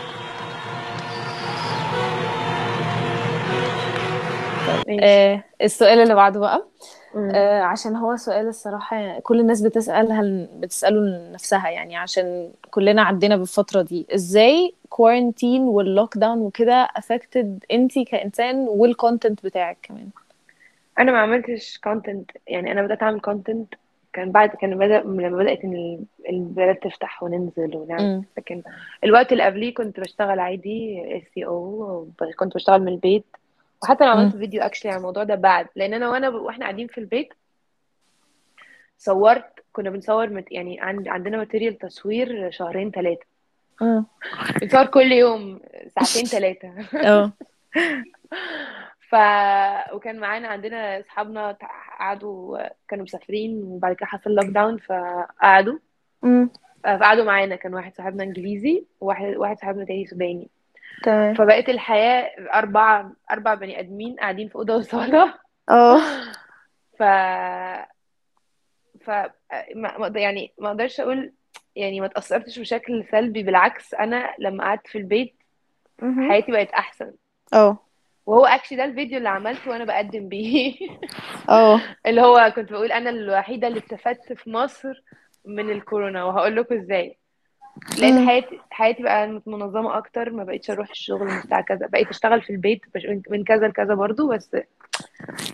ماشي. 4.88 5.00
آه 5.03 5.43
السؤال 5.62 6.00
اللي 6.00 6.15
بعده 6.15 6.39
بقى. 6.39 6.67
مم. 7.15 7.32
آه 7.36 7.62
عشان 7.62 7.96
هو 7.96 8.15
سؤال 8.15 8.48
الصراحة 8.48 9.20
كل 9.20 9.39
الناس 9.39 9.62
بتسألها 9.62 10.48
بتسأله 10.60 11.00
لنفسها 11.00 11.70
يعني 11.70 11.98
عشان 11.98 12.51
كلنا 12.72 13.01
عدينا 13.01 13.38
بالفترة 13.38 13.82
دي. 13.82 14.08
إزاي 14.15 14.74
quarantine 14.89 15.62
وال 15.62 16.17
lockdown 16.17 16.38
وكده 16.39 16.88
affected 17.00 17.48
انتي 17.72 18.03
كإنسان 18.03 18.55
وال 18.55 18.75
content 18.75 19.45
بتاعك 19.46 19.77
كمان؟ 19.84 20.10
أنا 21.00 21.12
ما 21.12 21.17
عملتش 21.20 21.77
content 21.83 22.31
يعني 22.48 22.72
أنا 22.72 22.82
بدأت 22.82 23.03
أعمل 23.03 23.20
content 23.19 23.74
كان 24.13 24.32
بعد 24.32 24.50
كان 24.50 24.77
بدأ 24.77 25.00
لما 25.01 25.29
بدأت 25.29 25.63
إن 25.63 25.74
ال- 25.74 26.03
البلاد 26.29 26.75
تفتح 26.75 27.24
وننزل 27.24 27.75
ونعمل 27.75 28.24
لكن 28.38 28.62
الوقت 29.03 29.32
اللي 29.32 29.43
قبليه 29.43 29.74
كنت 29.74 30.00
بشتغل 30.00 30.39
عادي 30.39 31.03
as 31.17 31.43
o 31.43 32.07
كنت 32.39 32.55
بشتغل 32.55 32.82
من 32.82 32.88
البيت. 32.88 33.25
وحتى 33.83 34.03
أنا 34.03 34.11
عملت 34.11 34.35
فيديو 34.35 34.61
actually 34.62 34.91
عن 34.91 34.97
الموضوع 34.97 35.23
ده 35.23 35.35
بعد. 35.35 35.67
لأن 35.75 35.93
أنا 35.93 36.09
وأنا 36.09 36.29
وإحنا 36.29 36.65
قاعدين 36.65 36.87
في 36.87 36.97
البيت 36.97 37.33
صورت 38.97 39.45
كنا 39.73 39.89
بنصور 39.89 40.29
مت 40.29 40.51
يعني 40.51 40.81
عند 40.81 41.07
عندنا 41.07 41.37
material 41.38 41.77
تصوير 41.77 42.51
شهرين 42.51 42.91
ثلاثة 42.91 43.25
بنصور 44.61 44.85
كل 44.85 45.11
يوم 45.11 45.59
ساعتين 45.99 46.25
ثلاثة 46.39 46.73
آه 47.03 47.31
ف 49.09 49.15
وكان 49.93 50.19
معانا 50.19 50.47
عندنا 50.47 50.99
أصحابنا 50.99 51.57
قعدوا 51.99 52.57
كانوا 52.87 53.03
مسافرين 53.03 53.63
وبعد 53.63 53.95
كده 53.95 54.05
حصل 54.05 54.31
lockdown 54.31 54.77
فقعدوا 54.77 55.77
امم 56.23 56.49
فقعدوا 56.83 57.23
معانا. 57.23 57.55
كان 57.55 57.73
واحد 57.73 57.95
صاحبنا 57.95 58.23
إنجليزي 58.23 58.85
وواحد 59.01 59.35
واحد 59.35 59.59
صاحبنا 59.59 59.85
تاني 59.85 60.05
سوداني. 60.05 60.49
تمام. 61.03 61.33
فبقت 61.33 61.69
الحياة 61.69 62.31
أربعة 62.53 63.12
أربع 63.31 63.53
بني 63.53 63.79
آدمين 63.79 64.15
قاعدين 64.15 64.47
في 64.50 64.55
أوضة 64.55 64.75
وصالة. 64.75 65.33
آه. 65.69 66.00
ف 67.00 67.03
ف 69.05 69.09
ما 69.75 70.12
يعني 70.15 70.53
ما 70.59 70.67
أقدرش 70.67 71.00
أقول 71.00 71.33
يعني 71.75 72.01
ما 72.01 72.07
تأثرتش 72.07 72.59
بشكل 72.59 73.05
سلبي 73.12 73.43
بالعكس 73.43 73.93
أنا 73.93 74.33
لما 74.39 74.63
قعدت 74.63 74.88
في 74.88 74.97
البيت. 74.97 75.35
حياتي 76.01 76.51
بقت 76.51 76.69
أحسن. 76.69 77.13
آه. 77.53 77.77
وهو 78.25 78.45
اكشلي 78.45 78.77
ده 78.77 78.85
الفيديو 78.85 79.17
اللي 79.17 79.29
عملته 79.29 79.71
وأنا 79.71 79.85
بقدم 79.85 80.29
بيه. 80.29 80.75
آه. 81.50 81.81
اللي 82.07 82.21
هو 82.21 82.53
كنت 82.55 82.71
بقول 82.71 82.91
أنا 82.91 83.09
الوحيدة 83.09 83.67
اللي 83.67 83.79
استفدت 83.79 84.33
في 84.33 84.50
مصر 84.50 85.03
من 85.45 85.69
الكورونا 85.69 86.23
وهقول 86.23 86.55
لكم 86.55 86.75
إزاي. 86.75 87.17
لأن. 88.00 88.27
حياتي 88.27 88.60
حياتي 88.70 89.03
بقى 89.03 89.42
منظمة 89.46 89.98
أكتر 89.98 90.30
ما 90.30 90.44
بقيتش 90.44 90.70
أروح 90.72 90.89
الشغل 90.89 91.25
من 91.27 91.38
الساعة 91.38 91.62
كذا 91.62 91.88
بقيت 91.88 92.08
أشتغل 92.10 92.42
في 92.42 92.50
البيت 92.50 92.82
من 93.30 93.44
كذا 93.44 93.68
لكذا 93.68 93.94
برضو 93.94 94.27
بس 94.27 94.50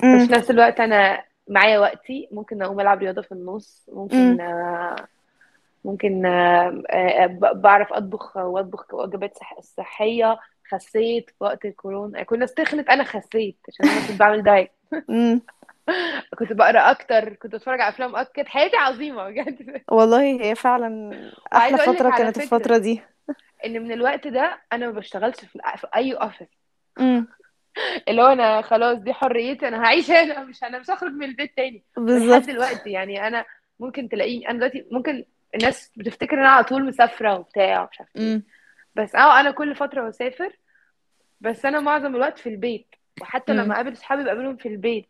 مم. 0.04 0.26
في 0.28 0.32
نفس 0.34 0.52
الوقت 0.52 0.80
أنا 0.80 1.24
معايا 1.48 1.80
وقتي 1.80 2.28
ممكن 2.32 2.62
أقوم 2.62 2.80
ألعب 2.80 3.00
رياضة 3.00 3.22
في 3.22 3.32
النص 3.32 3.90
ممكن 3.94 4.18
مم. 4.34 4.42
آه، 4.42 4.96
ممكن 5.86 6.26
آه، 6.26 6.84
آه، 6.90 7.26
بعرف 7.54 7.94
أطبخ 7.94 8.38
وأطبخ 8.38 8.94
وجبات 8.94 9.38
صح- 9.38 9.60
صحية 9.62 10.40
خسيت 10.72 11.30
في 11.30 11.36
وقت 11.44 11.66
الكورونا 11.66 12.24
كل 12.24 12.36
الناس 12.36 12.54
تخنت 12.54 12.90
أنا 12.90 13.04
خسيت 13.04 13.58
عشان 13.68 13.86
أنا 13.90 14.08
كنت 14.08 14.20
بعمل 14.20 14.44
دايت. 14.44 14.72
كنت 16.40 16.54
بقرا 16.54 16.92
أكتر 16.92 17.34
كنت 17.34 17.56
بتفرج 17.56 17.82
على 17.82 17.90
افلام 17.90 18.16
أكتر. 18.16 18.34
كانت 18.34 18.48
حياتي 18.48 18.78
عظيمة 18.78 19.30
بجد. 19.30 19.82
والله 19.92 20.22
هي 20.22 20.56
فعلا 20.56 21.12
أحلى 21.54 21.76
لك 21.78 21.82
فترة 21.82 22.10
على 22.10 22.24
كانت 22.24 22.36
فكرة 22.36 22.44
الفترة 22.58 22.78
دي. 22.78 23.02
إن 23.66 23.84
من 23.84 23.92
الوقت 23.92 24.28
ده 24.28 24.62
أنا 24.74 24.86
ما 24.86 24.92
بشتغلش 24.92 25.40
في, 25.40 25.60
في 25.78 25.88
أي 25.96 26.14
اوفيس 26.14 26.48
مم. 27.00 27.28
اللي 28.08 28.22
هو 28.22 28.28
أنا 28.28 28.62
خلاص 28.62 28.98
دي 28.98 29.14
حريتي 29.14 29.68
أنا 29.68 29.84
هعيش 29.84 30.12
هنا. 30.12 30.44
مش 30.50 30.64
أنا 30.64 30.80
مش 30.80 30.90
هخرج 30.90 31.12
من 31.12 31.24
البيت 31.26 31.58
تاني. 31.58 31.84
ولحد 31.98 32.06
بالظبط 32.08 32.44
دلوقتي 32.48 32.90
يعني 32.92 33.28
أنا 33.28 33.46
ممكن 33.80 34.10
تلاقيني 34.10 34.50
أنا 34.50 34.58
دلوقتي 34.58 34.86
ممكن 34.92 35.26
الناس 35.56 35.92
بتفتكر 35.98 36.34
إن 36.34 36.40
أنا 36.40 36.50
على 36.50 36.64
طول 36.64 36.86
مسافرة 36.86 37.40
وبتاع 37.40 37.82
ومش 37.82 38.00
عارفة 38.00 38.20
إيه. 38.20 38.42
بس 38.96 39.16
أه 39.16 39.40
أنا 39.40 39.52
كل 39.52 39.76
فترة 39.76 40.08
بسافر 40.10 40.52
بس 41.42 41.66
أنا 41.66 41.80
معظم 41.80 42.16
الوقت 42.16 42.40
في 42.40 42.50
البيت. 42.50 42.96
وحتى. 43.22 43.54
لما 43.54 43.74
أقابل 43.76 43.98
صحابي 43.98 44.24
بقابلهم 44.24 44.56
في 44.58 44.68
البيت. 44.68 45.10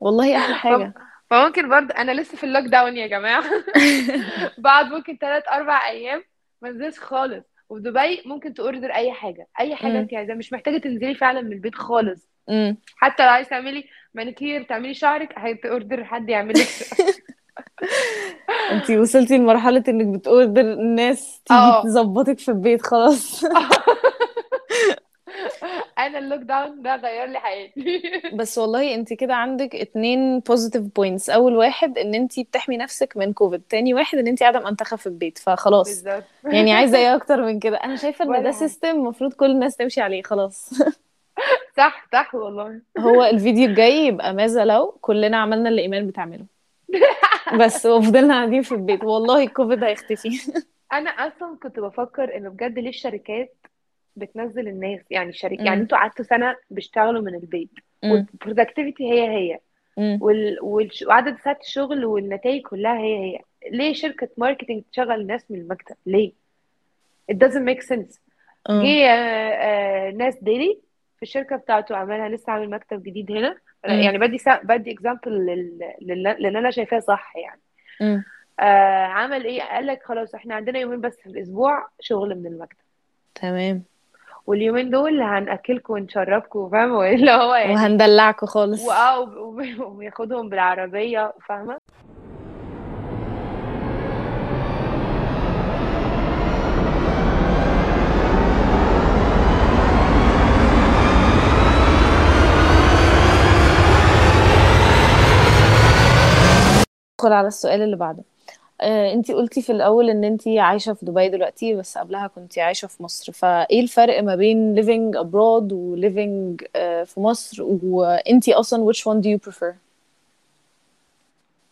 والله 0.00 0.36
أحلى 0.36 0.54
حاجة. 0.64 0.94
فممكن 1.30 1.68
برضه 1.68 1.94
أنا 1.94 2.12
لسه 2.20 2.36
في 2.36 2.44
ال 2.44 2.64
lockdown 2.64 2.96
يا 2.96 3.06
جماعة. 3.06 3.44
بعد 4.58 4.86
ممكن 4.86 5.16
ثلاث 5.20 5.42
أربع 5.52 5.88
أيام 5.88 6.24
ما 6.62 6.68
انزلش 6.68 6.98
خالص. 6.98 7.44
وفي 7.68 7.82
دبي 7.82 8.22
ممكن 8.26 8.54
ت 8.54 8.60
order 8.60 8.90
أي 8.94 9.12
حاجة. 9.12 9.46
أي 9.60 9.74
حاجة. 9.76 9.98
أنت 9.98 10.14
عايزاها. 10.14 10.36
مش 10.36 10.52
محتاجة 10.52 10.78
تنزلي 10.78 11.14
فعلا 11.14 11.40
من 11.40 11.52
البيت 11.52 11.74
خالص. 11.74 12.28
مم. 12.48 12.76
حتى 12.96 13.22
لو 13.22 13.28
عايز 13.28 13.48
تعملي 13.48 13.84
مانيكير 14.14 14.62
تعملي 14.62 14.94
شعرك 14.94 15.32
هت 15.36 15.55
order 15.55 16.04
حد 16.04 16.28
يعمل 16.28 16.54
لك 16.58 16.68
انتي 18.72 18.98
وصلتي 18.98 19.38
لمرحلة 19.38 19.84
إنك 19.88 20.18
بت 20.20 20.31
order 20.31 20.60
الناس 20.60 21.42
تيجي 21.46 21.60
آه. 21.60 21.82
تظبطك 21.82 22.38
في 22.38 22.48
البيت 22.50 22.82
خلاص. 22.86 23.44
أنا 26.06 26.18
ال 26.18 26.40
lockdown 26.40 26.82
ده 26.82 26.96
غير 26.96 27.26
لي 27.26 27.38
حياتي. 27.40 28.02
بس 28.38 28.58
والله 28.58 28.94
أنت 28.94 29.12
كده 29.12 29.34
عندك 29.34 29.76
اتنين 29.76 30.40
positive 30.40 30.84
points. 31.00 31.30
أول 31.30 31.56
واحد 31.56 31.98
إن 31.98 32.14
أنت 32.14 32.40
بتحمي 32.40 32.76
نفسك 32.76 33.16
من 33.16 33.32
كوفيد 33.32 33.62
تاني 33.68 33.94
واحد 33.94 34.18
إن 34.18 34.26
أنت 34.26 34.40
قاعدة 34.42 34.60
منتخة 34.60 34.96
في 34.96 35.06
البيت. 35.06 35.38
فخلاص. 35.38 35.88
بالظبط. 35.88 36.24
يعني 36.54 36.72
عايزة 36.72 36.98
إيه 36.98 37.16
أكتر 37.16 37.42
من 37.44 37.58
كده؟ 37.58 37.76
أنا 37.76 37.96
شايفة 37.96 38.24
إن 38.24 38.42
ده 38.42 38.50
system 38.50 38.88
المفروض 38.88 39.32
كل 39.32 39.50
الناس 39.50 39.76
تمشي 39.76 40.00
عليه. 40.00 40.22
خلاص. 40.22 40.74
صح 41.76 42.06
صح 42.12 42.34
والله. 42.34 42.80
هو 42.98 43.24
الفيديو 43.24 43.68
الجاي 43.68 44.06
يبقى 44.06 44.34
ماذا 44.34 44.64
لو 44.64 44.98
كلنا 45.00 45.36
عملنا 45.36 45.68
اللي 45.68 45.82
إيمان 45.82 46.06
بتعمله. 46.06 46.44
بس 47.60 47.86
وفضلنا 47.86 48.34
قاعدين 48.34 48.62
في 48.62 48.72
البيت. 48.72 49.04
والله 49.04 49.42
الكوفيد 49.42 49.84
هيختفي. 49.84 50.52
أنا 50.92 51.10
أصلا 51.10 51.56
كنت 51.62 51.80
بفكر 51.80 52.36
إنه 52.36 52.48
بجد 52.48 52.78
ليه 52.78 52.88
الشركات 52.88 53.56
بتنزل 54.20 54.68
الناس 54.68 55.00
يعني 55.10 55.28
الشركة 55.28 55.62
يعني 55.62 55.80
أنتوا 55.80 55.98
قعدتوا 55.98 56.24
سنة 56.24 56.56
بيشتغلوا 56.70 57.22
من 57.22 57.34
البيت. 57.34 57.70
وال 58.04 58.19
productivity 58.19 59.12
هي 59.12 59.28
هي. 59.28 59.58
وال... 59.96 60.58
والش... 60.62 61.02
وعدد 61.02 61.36
ساعات 61.44 61.60
الشغل 61.60 62.04
والنتائج 62.04 62.62
كلها 62.62 62.98
هي 62.98 63.16
هي. 63.16 63.38
ليه 63.70 63.92
شركة 63.92 64.28
marketing 64.36 64.82
تشغل 64.92 65.26
ناس 65.26 65.50
من 65.50 65.60
المكتب؟ 65.60 65.96
ليه؟ 66.06 66.32
It 67.32 67.34
doesn't 67.34 67.64
make 67.64 67.82
sense. 67.82 68.18
آه. 68.68 68.82
جه 68.82 69.06
آه، 69.06 70.08
آه، 70.08 70.10
ناس 70.10 70.38
ديلي 70.42 70.78
في 71.16 71.22
الشركة 71.22 71.56
بتاعته 71.56 71.96
عملها 71.96 72.28
لسه 72.28 72.52
عامل 72.52 72.70
مكتب 72.70 73.02
جديد 73.02 73.32
هنا. 73.32 73.56
امم 73.88 74.00
يعني 74.00 74.18
بدي 74.18 74.38
سا... 74.38 74.60
بدي 74.62 74.92
example 74.92 75.30
لل... 75.30 75.92
لل... 76.02 76.22
لأن 76.22 76.56
أنا 76.56 76.70
شايفاه 76.70 76.98
صح 76.98 77.32
يعني. 77.36 77.60
آه 78.60 79.04
عمل 79.04 79.44
إيه؟ 79.44 79.62
قال 79.62 79.86
لك 79.86 80.02
خلاص 80.02 80.34
إحنا 80.34 80.54
عندنا 80.54 80.78
يومين 80.78 81.00
بس 81.00 81.16
في 81.16 81.26
الأسبوع 81.26 81.88
شغل 82.00 82.38
من 82.38 82.46
المكتب. 82.46 82.84
تمام. 83.34 83.82
واليومين 84.50 84.90
دول 84.90 85.22
هنأكلكم 85.22 85.94
ونشربكم 85.94 86.68
فاهمة؟ 86.68 87.04
اللي 87.14 87.30
هو 87.30 87.54
يعني 87.54 87.74
وهندلعكوا 87.74 88.48
خالص. 88.48 88.84
واه 88.86 89.20
وياخدهم 89.96 90.48
بالعربية 90.48 91.32
فاهمة؟ 91.48 91.78
ندخل 107.20 107.32
على 107.32 107.48
السؤال 107.48 107.82
اللي 107.82 107.96
بعده. 107.96 108.22
آه، 108.80 109.12
انتي 109.12 109.34
قلتي 109.34 109.62
في 109.62 109.72
الأول 109.72 110.10
إن 110.10 110.24
انتي 110.24 110.58
عايشة 110.58 110.92
في 110.94 111.06
دبي 111.06 111.28
دلوقتي 111.28 111.74
بس 111.74 111.98
قبلها 111.98 112.26
كنتي 112.26 112.60
عايشة 112.60 112.86
في 112.86 113.02
مصر. 113.02 113.32
فإيه 113.32 113.80
الفرق 113.80 114.22
ما 114.22 114.36
بين 114.36 114.82
living 114.82 115.14
abroad 115.18 115.72
و 115.72 115.96
living 115.96 116.64
آه، 116.76 117.04
في 117.04 117.20
مصر؟ 117.20 117.62
وانتي 117.62 118.54
أصلا 118.54 118.92
which 118.92 118.98
one 118.98 119.20
do 119.22 119.28
you 119.28 119.50
prefer 119.50 119.74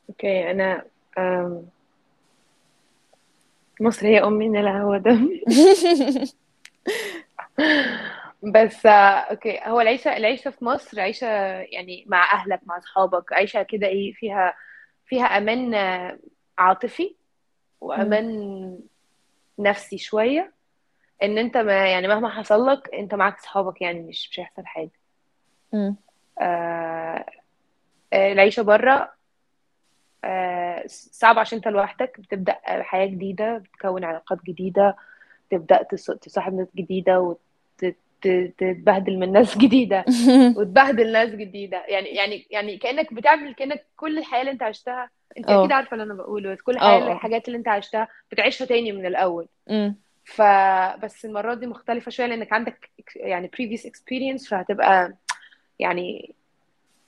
أوكي 0.09 0.51
أنا 0.51 0.85
مصر 3.81 4.07
هي 4.07 4.23
أمي 4.25 4.49
نيلها 4.49 4.83
هو 4.83 4.97
ده. 4.97 5.19
بس 8.43 8.87
آه، 8.87 8.91
أوكي 8.91 9.61
هو 9.65 9.81
العيشة 9.81 10.17
العيشة 10.17 10.51
في 10.51 10.65
مصر 10.65 11.01
عيشة 11.01 11.27
يعني 11.61 12.05
مع 12.07 12.33
أهلك 12.33 12.61
مع 12.67 12.79
أصحابك 12.79 13.33
عيشة 13.33 13.63
كده 13.63 13.87
إيه 13.87 14.13
فيها 14.13 14.55
فيها 15.07 15.25
أمان 15.25 15.75
عاطفي. 16.59 17.15
وأمان 17.81 18.79
نفسي 19.59 19.99
شوية 19.99 20.53
إن 21.23 21.39
أنت 21.39 21.57
ما 21.57 21.87
يعني 21.89 22.09
مهما 22.09 22.29
حصل 22.29 22.67
لك 22.67 22.95
أنت 22.95 23.15
معاك 23.15 23.41
صحابك 23.41 23.83
يعني 23.83 24.01
مش 24.01 24.29
مش 24.31 24.41
هيحصل 24.41 24.67
حاجة 24.67 24.91
مم. 25.73 25.97
آه 26.39 27.25
آه، 28.13 28.33
العيشة 28.33 28.63
بره 28.63 29.13
آه 30.25 30.85
صعب 30.87 31.39
عشان 31.39 31.59
أنت 31.59 31.69
لوحدك 31.69 32.21
بتبدأ 32.21 32.57
حياة 32.65 33.07
جديدة 33.07 33.59
بتكون 33.59 34.05
علاقات 34.05 34.39
جديدة 34.45 34.97
تبدأ 35.51 35.83
تص- 35.83 36.19
تصاحب 36.19 36.55
ناس 36.55 36.69
جديدة 36.77 37.37
وتتبهدل 38.23 39.19
من 39.19 39.33
ناس 39.33 39.59
جديدة 39.59 40.05
وتبهدل 40.57 41.13
ناس 41.13 41.29
جديدة 41.31 41.85
يعني 41.89 42.09
يعني 42.09 42.47
يعني 42.51 42.77
كأنك 42.79 43.15
بتعمل 43.15 43.55
كأنك 43.55 43.87
كل 43.97 44.19
الحياة 44.19 44.41
اللي 44.41 44.53
أنت 44.53 44.63
عشتها 44.63 45.11
انت 45.39 45.49
أكيد 45.49 45.73
آه 45.73 45.75
عارفة 45.75 45.93
اللي 45.95 46.05
أنا 46.05 46.15
بقوله 46.15 46.57
كل 46.65 46.73
الحياة 46.73 47.09
آه 47.09 47.13
الحاجات 47.13 47.49
اللي 47.49 47.59
انت 47.59 47.69
عشتها 47.69 48.09
بتعيشها 48.33 48.65
تاني 48.65 48.93
من 48.93 49.07
الأول 49.07 49.49
مم. 49.71 49.97
فبس 50.25 51.25
المرة 51.25 51.55
دي 51.55 51.67
مختلفة 51.67 52.11
شوية 52.11 52.27
لأنك 52.27 52.53
عندك 52.53 52.91
يعني 53.17 53.51
previous 53.57 53.81
experience 53.81 54.49
فهتبقى 54.49 55.15
يعني 55.79 56.35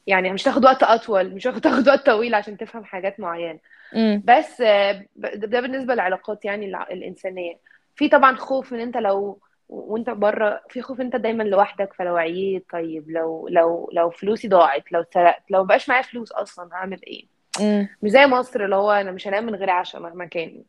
يعني 0.06 0.32
مش 0.32 0.42
تاخد 0.42 0.64
وقت 0.64 0.82
أطول 0.82 1.34
مش 1.34 1.46
هتاخد 1.46 1.88
وقت 1.88 2.06
طويل 2.06 2.34
عشان 2.34 2.56
تفهم 2.56 2.84
حاجات 2.84 3.20
معينة 3.20 3.58
مم. 3.92 4.22
بس 4.24 4.62
ده 5.16 5.60
بالنسبة 5.60 5.94
للعلاقات 5.94 6.44
يعني 6.44 6.66
الإنسانية 6.66 7.58
في 7.96 8.08
طبعا 8.08 8.36
خوف 8.36 8.72
من 8.72 8.80
أنت 8.80 8.96
لو 8.96 9.38
وأنت 9.68 10.10
بره 10.10 10.62
في 10.68 10.82
خوف 10.82 11.00
أنت 11.00 11.16
دايما 11.16 11.42
لوحدك 11.42 11.92
فلو 11.92 12.16
عييت 12.16 12.66
طيب 12.72 13.10
لو 13.10 13.48
لو 13.48 13.90
لو 13.92 14.10
فلوسي 14.10 14.48
ضاعت 14.48 14.92
لو 14.92 15.04
سرقت 15.14 15.42
لو 15.50 15.64
مبقاش 15.64 15.88
معايا 15.88 16.02
فلوس 16.02 16.32
أصلا 16.32 16.70
هعمل 16.72 17.00
إيه. 17.06 17.26
مش 18.02 18.10
زي 18.10 18.26
مصر 18.26 18.64
اللي 18.64 18.76
هو 18.76 18.90
أنا 18.90 19.10
مش 19.10 19.28
هنام 19.28 19.46
من 19.46 19.54
غير 19.54 19.70
عشاء 19.70 20.00
مهما 20.02 20.24
كان. 20.24 20.62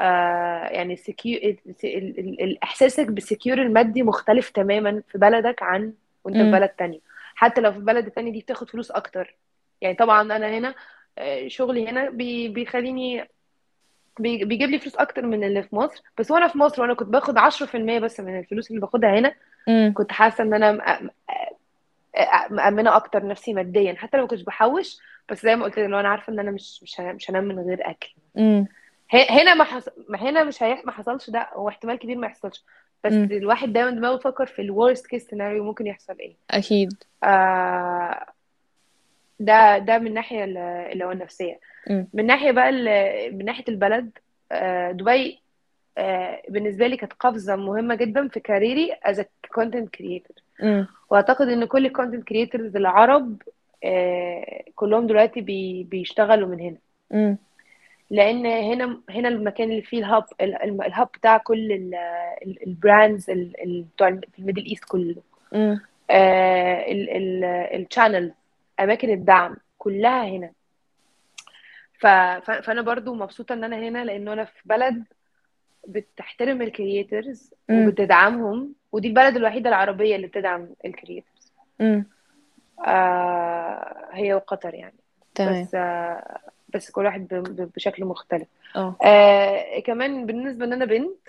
آه 0.00 0.64
يعني 0.68 0.92
ال 0.92 0.98
secu... 0.98 1.38
ال- 1.38 1.58
ال- 1.84 2.18
ال- 2.18 2.42
ال- 2.42 2.62
إحساسك 2.62 3.06
بال 3.06 3.20
secure 3.20 3.62
المادي 3.62 4.02
مختلف 4.02 4.50
تماما 4.50 5.02
في 5.08 5.18
بلدك 5.18 5.62
عن 5.62 5.92
وأنت 6.24 6.36
في. 6.36 6.50
بلد 6.52 6.68
تاني 6.68 7.00
حتى 7.34 7.60
لو 7.60 7.72
في 7.72 7.78
البلد 7.78 8.06
التاني 8.06 8.30
دي 8.30 8.40
بتاخد 8.40 8.70
فلوس 8.70 8.90
أكتر 8.90 9.36
يعني 9.80 9.94
طبعا 9.96 10.22
أنا 10.22 10.58
هنا 10.58 10.74
آه، 11.18 11.48
شغلي 11.48 11.88
هنا 11.88 12.10
بي... 12.10 12.48
بيخليني 12.48 13.28
بي- 14.18 14.44
بيجيب 14.44 14.70
لي 14.70 14.78
فلوس 14.78 14.96
أكتر 14.96 15.26
من 15.26 15.44
اللي 15.44 15.62
في 15.62 15.76
مصر 15.76 16.02
بس 16.18 16.30
وأنا 16.30 16.48
في 16.48 16.58
مصر 16.58 16.82
وأنا 16.82 16.94
كنت 16.94 17.08
باخد 17.08 17.38
10% 17.38 17.98
بس 17.98 18.20
من 18.20 18.38
الفلوس 18.38 18.70
اللي 18.70 18.80
باخدها 18.80 19.18
هنا 19.18 19.34
مم. 19.68 19.92
كنت 19.96 20.12
حاسة 20.12 20.44
إن 20.44 20.54
أنا 20.54 20.78
مأ- 20.78 21.02
مأ- 21.02 22.52
مأمنة 22.52 22.96
أكتر 22.96 23.26
نفسي 23.26 23.52
ماديا 23.54 23.94
حتى 23.94 24.16
لو 24.16 24.22
ما 24.22 24.28
كنتش 24.28 24.42
بحوش 24.42 24.98
بس 25.30 25.42
زي 25.42 25.56
ما 25.56 25.64
قلت 25.64 25.78
لو 25.78 26.00
أنا 26.00 26.08
عارفة 26.08 26.32
إن 26.32 26.38
أنا 26.38 26.50
مش 26.50 26.82
مش 26.82 27.00
مش 27.00 27.30
هنام 27.30 27.44
من 27.44 27.58
غير 27.58 27.90
أكل 27.90 28.14
مم. 28.34 28.66
هنا 29.12 29.54
ما 29.54 29.64
حص... 29.64 29.88
ما 30.08 30.18
هنا 30.22 30.44
مش 30.44 30.62
هيح... 30.62 30.84
ما 30.84 30.92
حصلش 30.92 31.30
ده 31.30 31.48
هو 31.52 31.68
احتمال 31.68 31.96
كبير 31.98 32.16
ما 32.18 32.26
يحصلش 32.26 32.64
بس 33.04 33.12
مم. 33.12 33.28
الواحد 33.32 33.72
دايما 33.72 33.90
دماغه 33.90 34.16
يفكر 34.16 34.46
في 34.46 34.62
ال 34.62 34.69
worst 34.69 35.06
case 35.06 35.26
scenario 35.26 35.64
ممكن 35.64 35.86
يحصل 35.86 36.16
إيه 36.20 36.36
أكيد 36.50 36.92
آه 37.24 38.26
ده 39.40 39.78
ده 39.78 39.98
من 39.98 40.14
ناحية 40.14 40.44
ال- 40.44 40.58
اللي 40.58 41.04
هو 41.04 41.12
النفسية 41.12 41.60
مم. 41.90 42.08
من 42.14 42.26
ناحية 42.26 42.50
بقى 42.50 42.68
ال- 42.68 43.38
من 43.38 43.44
ناحية 43.44 43.64
البلد 43.68 44.10
آه 44.52 44.92
دبي 44.92 45.40
آه 45.98 46.42
بالنسبة 46.48 46.86
لي 46.86 46.96
كانت 46.96 47.12
قفزة 47.12 47.56
مهمة 47.56 47.94
جدا 47.94 48.28
في 48.28 48.40
career 48.40 48.86
ي 48.86 48.94
content 49.60 49.88
creator 50.00 50.42
مم. 50.62 50.86
وأعتقد 51.10 51.48
إن 51.48 51.64
كل 51.64 51.86
ال 51.86 51.91
content 51.91 52.24
creators 52.28 52.76
العرب 52.76 53.42
كلهم 54.74 55.06
دلوقتي 55.06 55.40
بي 55.40 55.84
بيشتغلوا 55.84 56.48
من 56.48 56.60
هنا 56.60 56.76
مم. 57.10 57.38
لأن 58.10 58.46
هنا 58.46 59.00
هنا 59.10 59.28
المكان 59.28 59.70
اللي 59.70 59.82
فيه 59.82 59.98
ال 59.98 60.05
hub 60.05 60.24
ال- 60.40 60.62
ال- 60.62 60.82
ال 60.82 60.88
hub 60.88 61.08
بتاع 61.14 61.36
كل 61.38 61.72
ال- 61.72 61.94
ال- 62.46 62.66
ال 62.66 62.75
brands 62.75 63.30
ال- 63.30 63.62
ال- 63.62 63.82
بتوع 63.94 64.08
ال 64.38 64.42
Middle 64.42 64.64
East 64.66 64.84
كله 64.84 65.16
مم. 65.52 65.80
الشانل 67.74 68.32
أماكن 68.80 69.10
الدعم 69.10 69.56
كلها 69.78 70.24
هنا. 70.24 70.50
فأنا 72.00 72.82
برضو 72.82 73.14
مبسوطة 73.14 73.52
إن 73.52 73.64
أنا 73.64 73.76
هنا 73.88 74.04
لأن 74.04 74.28
أنا 74.28 74.44
في 74.44 74.60
بلد 74.64 75.04
بتحترم 75.88 76.62
ال 76.62 76.71
creators. 76.71 77.54
وبتدعمهم 77.88 78.74
ودي 78.92 79.08
البلد 79.08 79.36
الوحيدة 79.36 79.68
العربية 79.68 80.16
اللي 80.16 80.26
بتدعم 80.26 80.68
ال 80.84 80.91
creators. 80.91 81.52
آه 82.86 84.08
هي 84.12 84.34
وقطر 84.34 84.74
يعني. 84.74 84.94
تمام. 85.34 85.62
بس 85.62 85.74
آه 85.74 86.38
بس 86.74 86.90
كل 86.90 87.04
واحد. 87.04 87.28
بشكل 87.76 88.04
مختلف. 88.04 88.48
أه. 88.76 88.96
آه 89.04 89.80
كمان 89.80 90.26
بالنسبة 90.26 90.64
إن 90.64 90.72
أنا 90.72 90.84
بنت 90.84 91.28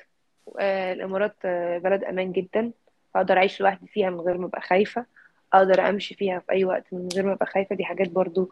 آه 0.59 0.93
الإمارات 0.93 1.35
آه 1.45 1.77
بلد 1.77 2.03
أمان 2.03 2.31
جدا. 2.31 2.71
أقدر 3.15 3.37
أعيش 3.37 3.61
لوحدي 3.61 3.87
فيها 3.87 4.09
من 4.09 4.19
غير 4.19 4.37
ما 4.37 4.45
أبقى 4.45 4.61
خايفة. 4.61 5.05
أقدر 5.53 5.89
أمشي 5.89 6.15
فيها 6.15 6.39
في 6.39 6.51
أي 6.51 6.65
وقت 6.65 6.83
من 6.91 7.09
غير 7.15 7.25
ما 7.25 7.33
أبقى 7.33 7.45
خايفة. 7.45 7.75
دي 7.75 7.85
حاجات 7.85 8.09
برضو 8.09 8.51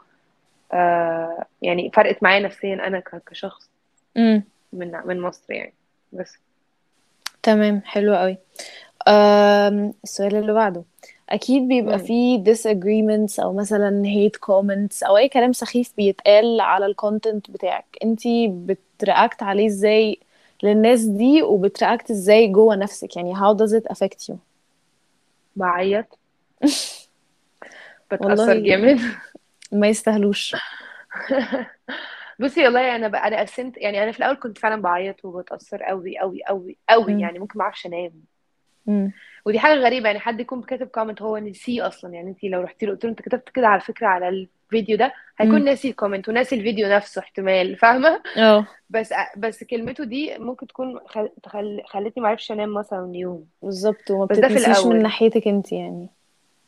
آه 0.73 1.45
يعني 1.61 1.91
فرقت 1.93 2.23
معايا 2.23 2.39
نفسيا 2.39 2.73
أنا 2.87 2.99
كشخص 2.99 3.69
مم. 4.15 4.43
من 4.73 4.91
من 5.05 5.21
مصر 5.21 5.53
يعني. 5.53 5.73
بس. 6.13 6.37
تمام. 7.43 7.81
حلو 7.85 8.15
قوي 8.15 8.37
السؤال 10.03 10.35
اللي 10.35 10.53
بعده. 10.53 10.83
أكيد 11.29 11.67
بيبقى. 11.67 11.99
فيه 11.99 12.43
disagreements 12.43 13.39
أو 13.39 13.53
مثلا 13.53 14.03
hate 14.05 14.39
comments 14.47 15.07
أو 15.07 15.17
أي 15.17 15.29
كلام 15.29 15.53
سخيف 15.53 15.93
بيتقال 15.97 16.59
على 16.61 16.85
ال 16.85 16.94
content 16.94 17.51
بتاعك. 17.51 17.85
انتي 18.03 18.47
بت 18.47 18.75
react 18.75 19.43
عليه 19.43 19.67
إزاي 19.67 20.19
للناس 20.63 21.01
دي 21.01 21.41
وبت 21.41 21.68
react 21.68 22.11
إزاي 22.11 22.47
جوه 22.47 22.75
نفسك؟ 22.75 23.15
يعني 23.15 23.35
how 23.35 23.57
does 23.57 23.71
it 23.71 23.93
affect 23.93 24.33
you? 24.33 24.35
بعيط. 25.55 26.05
بتأثر 28.11 28.59
جامد. 28.59 28.99
ما 29.71 29.87
يستاهلوش. 29.87 30.55
بصي 32.39 32.63
والله 32.63 32.95
أنا 32.95 33.07
بقى 33.07 33.27
أنا 33.27 33.39
قسمت 33.39 33.77
يعني 33.77 34.03
أنا 34.03 34.11
في 34.11 34.19
الأول 34.19 34.35
كنت 34.35 34.57
فعلا 34.57 34.81
بعيط 34.81 35.25
وبتأثر 35.25 35.83
قوي 35.83 36.17
قوي 36.17 36.43
قوي 36.47 36.77
قوي. 36.89 37.21
يعني 37.21 37.39
ممكن 37.39 37.59
ما 37.59 37.63
أعرفش 37.63 37.85
أنام. 37.85 38.11
ودي 39.47 39.59
حاجة 39.59 39.79
غريبة 39.79 40.07
يعني 40.07 40.19
حد 40.19 40.39
يكون 40.39 40.61
كاتب 40.61 40.87
comment 40.87 41.21
هو 41.21 41.37
نسيه 41.37 41.87
أصلا. 41.87 42.13
يعني 42.13 42.29
انت 42.29 42.43
لو 42.43 42.61
رحتي 42.61 42.85
له 42.85 42.91
قلت 42.91 43.03
له 43.05 43.11
أنت 43.11 43.21
كتبت 43.21 43.49
كده 43.49 43.67
على 43.67 43.81
فكرة 43.81 44.07
على 44.07 44.29
الفيديو 44.29 44.97
ده 44.97 45.13
هيكون. 45.39 45.63
ناسي 45.63 45.89
ال 45.89 45.94
comment 45.94 46.29
وناسي 46.29 46.55
الفيديو 46.55 46.87
نفسه 46.89 47.19
احتمال 47.19 47.75
فاهمة؟ 47.75 48.21
آه. 48.37 48.67
بس 48.89 49.13
بس 49.37 49.63
كلمته 49.63 50.03
دي 50.03 50.37
ممكن 50.37 50.67
تكون 50.67 50.99
خل... 51.45 51.81
خلتني 51.85 52.23
ما 52.23 52.27
أعرفش 52.27 52.51
أنام 52.51 52.73
مثلا 52.73 53.11
يوم. 53.15 53.45
بالظبط 53.61 54.11
وما 54.11 54.25
بس 54.25 54.39
ده 54.39 54.47
في 54.47 54.53
بتتنسيش 54.53 54.85
من 54.85 55.01
ناحيتك 55.01 55.47
انت 55.47 55.71
يعني. 55.71 56.07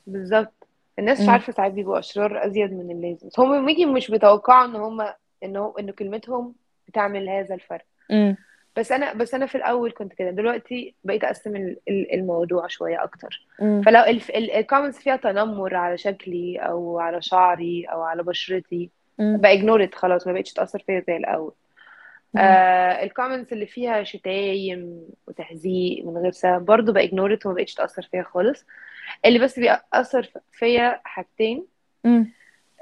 بالظبط. 0.08 0.68
الناس 1.00 1.22
مش. 1.22 1.30
عارفة 1.30 1.54
ساعات 1.54 1.72
بيبقوا 1.72 2.00
أشرار 2.00 2.46
أزيد 2.46 2.74
من 2.74 2.92
اللازم. 2.92 3.28
بس 3.28 3.40
هم 3.40 3.66
بيجي 3.66 3.86
مش 3.86 4.12
بيتوقعوا 4.12 4.66
إن 4.66 4.76
هم 4.76 5.02
انه 5.44 5.74
انه 5.80 5.92
كلمتهم 5.92 6.54
بتعمل 6.88 7.30
هذا 7.30 7.56
الفرق. 7.56 7.86
مم. 8.10 8.38
بس 8.80 8.92
أنا 8.92 9.14
بس 9.14 9.34
أنا 9.34 9.46
في 9.46 9.56
الأول 9.56 9.92
كنت 9.92 10.14
كده 10.14 10.30
دلوقتي 10.32 10.94
بقيت 11.04 11.24
أقسم 11.24 11.56
ال- 11.56 11.78
ال- 11.90 12.14
الموضوع 12.14 12.68
شوية 12.68 13.04
أكتر 13.04 13.42
مم. 13.62 13.82
فلو 13.86 14.04
ال 14.36 14.43
comments 14.43 15.00
فيها 15.00 15.16
تنمر 15.16 15.76
على 15.76 15.98
شكلي 15.98 16.58
أو 16.58 17.00
على 17.00 17.22
شعري 17.22 17.86
أو 17.86 18.02
على 18.02 18.24
بشرتي. 18.24 18.90
ب 19.20 19.29
ignore 19.29 19.86
ت 19.86 19.96
خلاص 19.96 20.28
ما 20.28 20.34
بقتش 20.34 20.54
تأثر 20.54 20.80
فيا 20.80 21.04
زي 21.08 21.18
الأول. 21.18 21.54
آه 22.38 23.04
ال 23.04 23.09
comments 23.09 23.54
اللي 23.54 23.66
فيها 23.66 24.04
شتايم 24.04 25.04
وتهزيق 25.28 26.06
من 26.06 26.18
غير 26.18 26.32
سبب 26.32 26.66
برضه 26.66 26.94
ب 26.94 27.00
ignore 27.00 27.39
ت 27.39 27.46
وما 27.46 27.56
بقتش 27.56 27.74
تأثر 27.74 28.08
فيا 28.12 28.24
خالص 28.24 28.66
اللي 29.26 29.40
بس 29.40 29.60
بيأثر 29.60 30.30
فيا 30.52 31.02
حاجتين. 31.04 31.66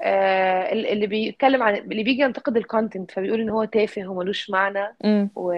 آه 0.00 0.72
اللي 0.72 1.06
بيتكلم 1.06 1.62
عن 1.62 1.74
اللي 1.76 2.02
بيجي 2.02 2.22
ينتقد 2.22 2.56
ال 2.56 2.63
content 2.63 3.10
فبيقول 3.10 3.40
إن 3.40 3.50
هو 3.50 3.64
تافه 3.64 4.06
وملوش 4.08 4.50
معنى. 4.50 4.96
و 5.36 5.52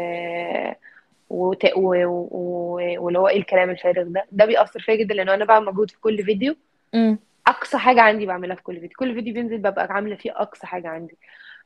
وت... 1.30 1.64
و... 1.76 2.04
و... 2.06 2.80
واللي 2.98 3.18
هو 3.18 3.28
إيه 3.28 3.38
الكلام 3.38 3.70
الفارغ 3.70 4.02
ده 4.02 4.24
ده 4.32 4.44
بيأثر 4.44 4.80
فيا 4.80 4.94
جدا 4.94 5.14
لأنه 5.14 5.34
أنا 5.34 5.44
بعمل 5.44 5.66
مجهود 5.66 5.90
في 5.90 6.00
كل 6.00 6.24
فيديو 6.24 6.56
مم. 6.94 7.18
أقصى 7.46 7.78
حاجة 7.78 8.00
عندي 8.00 8.26
بعملها 8.26 8.56
في 8.56 8.62
كل 8.62 8.74
فيديو 8.80 8.96
كل 8.98 9.14
فيديو 9.14 9.34
بينزل 9.34 9.58
ببقى 9.58 9.86
عاملة 9.90 10.16
فيه 10.16 10.30
أقصى 10.36 10.66
حاجة 10.66 10.88
عندي 10.88 11.16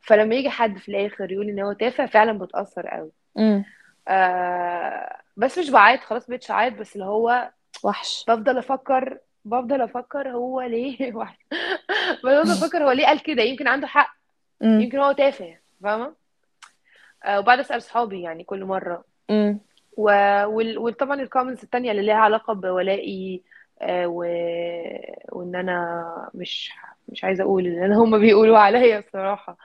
فلما 0.01 0.35
يجي 0.35 0.51
حد 0.51 0.79
في 0.79 0.89
الآخر 0.89 1.33
يقول 1.33 1.49
إن 1.49 1.61
هو 1.61 1.73
تافه 1.73 2.07
فعلا 2.07 2.39
بتأثر 2.39 2.87
قوي. 2.87 3.11
آه 4.09 5.17
بس 5.37 5.59
مش 5.59 5.71
بعيط 5.71 6.01
خلاص 6.01 6.29
مبقتش 6.31 6.51
اعيط 6.51 6.75
بس 6.75 6.95
اللي 6.95 7.05
هو 7.07 7.51
وحش 7.85 8.25
بفضل 8.29 8.59
أفكر 8.59 9.19
بفضل 9.45 9.81
أفكر 9.81 10.29
هو 10.29 10.61
ليه 10.61 11.15
واحد. 11.17 11.37
بفضل 12.25 12.51
أفكر 12.51 12.85
هو 12.85 12.91
ليه 12.91 13.07
قال 13.07 13.23
كده. 13.23 13.43
يمكن 13.43 13.69
عنده 13.69 13.87
حق. 13.87 14.15
يمكن 14.83 14.99
هو 14.99 15.13
تافه. 15.13 15.57
فاهمة؟ 15.83 16.15
آه 17.25 17.39
وبعد 17.39 17.59
أسأل 17.59 17.83
صحابي 17.83 18.23
يعني 18.23 18.45
كل 18.45 18.65
مرة. 18.65 19.05
و... 19.97 20.11
وطبعا 20.79 21.21
الكومنتس 21.21 21.65
التانية 21.65 21.91
اللي 21.91 22.03
ليها 22.03 22.15
علاقة 22.15 22.53
بولائي 22.55 23.43
آه 23.83 24.07
و... 24.07 24.19
وإن 25.33 25.57
أنا 25.57 26.05
مش 26.35 26.73
مش 27.09 27.25
عايزة 27.25 27.45
أقول 27.45 27.67
اللي 27.67 27.85
أنا 27.87 27.97
هما 28.05 28.19
بيقولوا 28.19 28.59
عليا 28.59 28.99
الصراحة. 28.99 29.57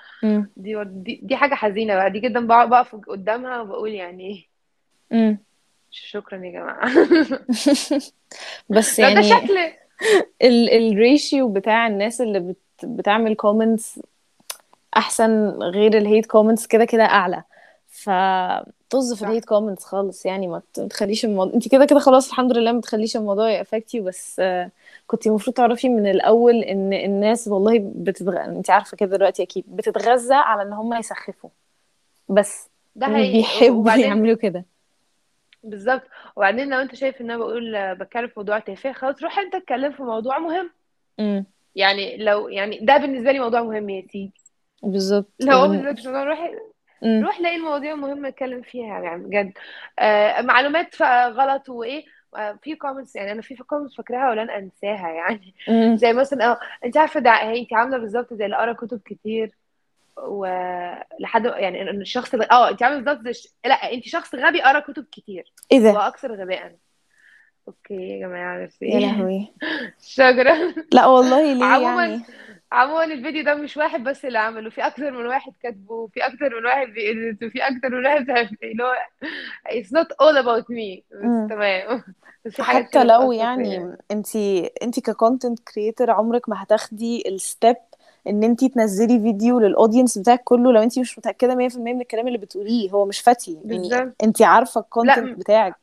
دي 0.58 0.84
دي, 0.86 1.20
دي 1.24 1.36
حاجة 1.36 1.56
حزينة 1.56 1.96
بقى. 1.96 2.12
دي 2.12 2.20
جدا 2.20 2.48
بقف 2.48 2.96
قدامها 2.96 3.62
وبقول 3.62 3.90
يعني 3.92 4.28
إيه. 4.28 4.48
مم. 5.20 5.38
شكرا 6.06 6.46
يا 6.46 6.52
جماعة. 6.52 6.90
بس 8.70 9.02
ده 9.02 9.14
ده 9.14 9.14
يعني 9.14 9.30
شكل 9.30 9.58
ال 10.42 10.70
ال 10.70 10.83
ratio 10.83 11.50
بتاع 11.50 11.88
الناس 11.88 12.22
اللي 12.22 12.40
بت 12.40 12.58
بتعمل 12.84 13.36
comments 13.36 14.00
أحسن 14.98 15.50
غير 15.50 15.98
ال 15.98 16.03
hate 16.03 16.26
comments 16.26 16.68
كده 16.68 16.86
كده 16.86 17.04
أعلى. 17.06 17.44
فطز 17.88 19.14
في 19.14 19.22
ال 19.22 19.27
hate 19.27 19.46
comments 19.46 19.86
خالص. 19.86 20.26
يعني 20.26 20.48
ما 20.48 20.62
تخليش 20.90 21.26
الموضوع 21.26 21.54
أنت 21.54 21.68
كده 21.68 21.86
كده 21.86 22.00
خلاص 22.00 22.30
الحمد 22.30 22.58
لله 22.58 22.72
ما 22.72 22.82
تخليش 22.82 23.18
الموضوع 23.18 23.50
ي 23.50 23.56
affect 23.56 23.94
you 23.94 24.04
بس 24.04 24.42
كنت 25.08 25.28
المفروض 25.28 25.56
تعرفي 25.56 25.90
من 25.90 26.08
الأول 26.08 26.56
إن 26.64 26.94
الناس 26.94 27.48
والله 27.48 27.80
بتتغ... 27.96 28.38
أنت 28.46 28.70
عارفة 28.70 28.98
كده 28.98 29.18
دلوقتي 29.18 29.44
أكيد 29.44 29.64
بتتغذى 29.68 30.34
على 30.34 30.62
إن 30.62 30.74
هم 30.74 30.94
يسخفوا. 30.94 31.50
بس 32.30 32.70
ده 32.96 33.06
حقيقي. 33.06 33.32
بيحبوا 33.38 33.70
وبعدين 33.70 34.06
يعملوا 34.06 34.36
كده. 34.36 34.66
بالظبط. 35.64 36.04
وبعدين 36.36 36.70
لو 36.70 36.80
انت 36.80 36.96
شايف 36.96 37.22
ان 37.22 37.32
أنا 37.32 37.38
بقول 37.40 37.96
بتكلم 37.96 38.28
في 38.28 38.34
موضوع 38.38 38.60
تافه 38.60 38.92
خلاص 38.94 39.24
روح 39.24 39.40
انت 39.40 39.56
اتكلم 39.56 39.92
في 39.92 40.04
موضوع 40.04 40.38
مهم. 40.40 40.70
امم 41.20 41.46
يعني 41.76 42.18
لو 42.18 42.48
يعني 42.48 42.80
ده 42.82 42.98
بالنسبة 42.98 43.32
لي 43.32 43.40
موضوع 43.40 43.62
مهم 43.64 43.90
يا 43.90 44.02
سيدي. 44.02 44.34
بالظبط. 44.84 45.32
لو 45.40 45.58
هو. 45.58 45.68
بالنسبة 45.68 45.92
لك 45.92 46.06
موضوع 46.06 46.24
روح 46.24 46.52
روح 47.24 47.42
لاقي 47.42 47.56
المواضيع 47.56 47.96
مهمه 47.96 48.30
نتكلم 48.30 48.62
فيها 48.62 49.00
يعني 49.00 49.24
بجد. 49.24 49.52
آه 50.00 50.42
معلومات 50.42 51.02
غلط 51.32 51.70
وايه 51.70 52.06
آه 52.38 52.60
في 52.64 52.76
comments 52.76 53.16
يعني 53.16 53.32
أنا 53.32 53.42
في 53.42 53.56
comments 53.56 53.96
فاكراها 53.96 54.30
ولن 54.30 54.50
أنساها 54.50 55.10
يعني. 55.10 55.54
زي 55.98 56.14
مثلا 56.14 56.46
آه 56.52 56.60
أنت 56.86 56.98
عارفة 56.98 57.20
ده 57.20 57.30
أنت 57.32 57.74
عاملة 57.74 57.98
بالظبط 57.98 58.34
زي 58.34 58.46
اللي 58.46 58.58
قرا 58.58 58.74
كتب 58.74 59.02
كتير. 59.06 59.52
ولحد 60.28 61.46
يعني 61.46 61.82
إن 61.82 62.02
الشخص 62.02 62.36
آه 62.36 62.70
انت 62.70 62.84
عاملة 62.84 63.14
بالظبط. 63.14 63.54
لا 63.66 63.94
انت 63.94 64.04
شخص 64.04 64.36
غبي 64.36 64.62
قرأ 64.62 64.80
كتب 64.80 65.06
كتير. 65.12 65.54
إيه 65.72 65.80
ده؟ 65.80 65.94
وأكثر 65.94 66.34
غباء. 66.36 66.76
okay 67.68 67.94
يا 67.94 68.28
جماعة 68.28 68.54
يا 68.54 68.60
ميرسي 68.60 69.00
لهوي. 69.00 69.54
شكرا. 70.18 70.74
لا 70.94 71.06
والله 71.06 71.54
ليه 71.54 71.66
عموما 71.66 72.06
يعني؟ 72.06 72.24
عموما 72.72 73.04
الفيديو 73.04 73.44
ده 73.44 73.56
مش 73.56 73.78
واحد 73.78 74.04
بس 74.04 74.26
اللي 74.26 74.40
عمله 74.40 74.70
في 74.70 74.88
أكتر 74.88 75.12
من 75.12 75.26
واحد 75.26 75.54
كاتبه 75.64 75.94
وفي 75.94 76.20
أكتر 76.20 76.60
من 76.60 76.66
واحد 76.66 76.88
بي 76.88 77.08
edit 77.08 77.48
وفي 77.48 77.60
أكتر 77.60 77.90
من 77.90 78.06
واحد 78.06 78.30
اللي 78.64 78.84
هو 78.84 78.94
it's 79.70 79.88
not 79.88 80.08
all 80.08 80.44
about 80.44 80.66
me. 80.66 81.02
بس 81.12 81.50
تمام. 81.50 82.04
بس 82.46 82.62
حتى 82.62 83.04
لو 83.04 83.32
يعني 83.32 83.98
انت 84.12 84.36
انت 84.84 85.00
ك 85.00 85.07
content 85.07 85.60
creator 85.60 86.12
عمرك 86.12 86.50
ما 86.50 86.64
هتاخدي 86.64 87.24
ال 87.28 87.37
step 87.37 87.76
ان 88.30 88.44
انت 88.44 88.66
تنزلي 88.66 89.20
فيديو 89.20 89.60
لل 89.60 89.71
audience 89.71 90.18
بتاعك 90.18 90.44
كله 90.44 90.72
لو 90.72 90.84
انت 90.84 91.00
مش 91.00 91.18
متأكدة 91.18 91.56
100% 91.70 91.78
من 91.78 92.02
الكلام 92.02 92.28
اللي 92.28 92.38
بتقوليه 92.38 92.92
هو 92.92 93.06
مش 93.06 93.20
فتي 93.20 93.58
يعني 93.66 94.14
انت 94.24 94.42
عارفة 94.42 94.82
ال 94.82 94.89
content 94.89 95.40
بتاعك. 95.40 95.76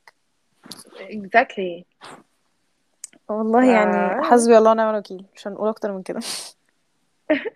Exactly. 0.97 1.83
والله 3.29 3.65
يعني. 3.65 4.25
حسبي 4.25 4.59
الله 4.59 4.71
ونعم 4.71 4.91
الوكيل. 4.95 5.25
مش 5.35 5.49
هنقول 5.49 5.69
أكتر 5.69 5.93
من 5.93 6.03
كده. 6.03 6.21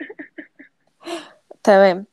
تمام. 1.63 2.05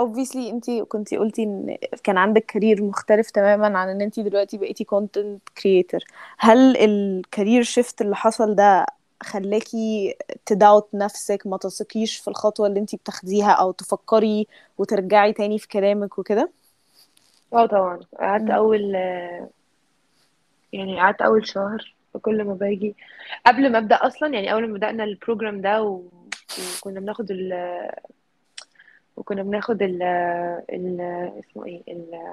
obviously 0.00 0.36
انت 0.36 0.70
كنتي 0.70 1.16
قلتي 1.16 1.42
إن 1.42 1.76
كان 2.04 2.18
عندك 2.18 2.44
career 2.44 2.82
مختلف 2.82 3.30
تماما 3.30 3.78
عن 3.78 3.88
إن 3.88 4.00
انت 4.00 4.20
دلوقتي 4.20 4.58
بقيتي 4.58 4.86
content 4.94 5.60
creator. 5.60 6.00
هل 6.38 6.76
ال 6.76 6.88
career 6.88 7.62
shift 7.62 8.00
اللي 8.00 8.16
حصل 8.16 8.54
ده 8.54 8.86
خلاكي 9.22 10.14
تداوت 10.46 10.88
نفسك 10.94 11.42
ما 11.46 11.56
تثقيش 11.56 12.16
في 12.18 12.28
الخطوة 12.28 12.66
اللي 12.66 12.80
انت 12.80 12.94
بتاخديها 12.94 13.50
أو 13.50 13.72
تفكري 13.72 14.46
وترجعي 14.78 15.32
تاني 15.32 15.58
في 15.58 15.68
كلامك 15.68 16.18
وكده؟ 16.18 16.50
آه 17.52 17.66
طبعا. 17.66 18.00
قعدت. 18.20 18.50
أول 18.50 18.94
يعني 20.72 21.00
قعدت 21.00 21.22
أول 21.22 21.46
شهر 21.48 21.94
فكل 22.14 22.44
ما 22.44 22.54
باجي. 22.54 22.94
قبل 23.46 23.72
ما 23.72 23.78
أبدأ 23.78 23.96
أصلا 23.96 24.34
يعني 24.34 24.52
أول 24.52 24.68
ما 24.68 24.76
بدأنا 24.76 25.04
ال 25.04 25.11
program 25.11 25.60
ده 25.60 25.82
و... 25.82 26.02
وكنا 26.58 27.00
بناخد 27.00 27.30
ال 27.30 27.52
وكنا 29.16 29.42
بناخد 29.42 29.82
ال 29.82 30.02
ال 30.72 31.00
اسمه 31.50 31.64
إيه 31.66 31.82
ال 31.88 32.32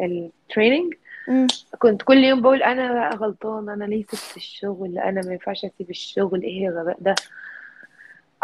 ال 0.00 0.10
training 0.10 0.94
مم. 1.28 1.46
كنت 1.78 2.02
كل 2.02 2.16
يوم 2.24 2.42
بقول 2.42 2.62
أنا 2.62 2.92
بقى 2.92 3.16
غلطان 3.16 3.68
أنا 3.68 3.84
ليه 3.84 4.02
سبت 4.02 4.36
الشغل؟ 4.36 4.98
أنا 4.98 5.20
ما 5.26 5.32
ينفعش 5.32 5.64
أسيب 5.64 5.90
الشغل 5.90 6.42
إيه 6.42 6.68
الغباء 6.68 6.96
ده؟ 7.00 7.14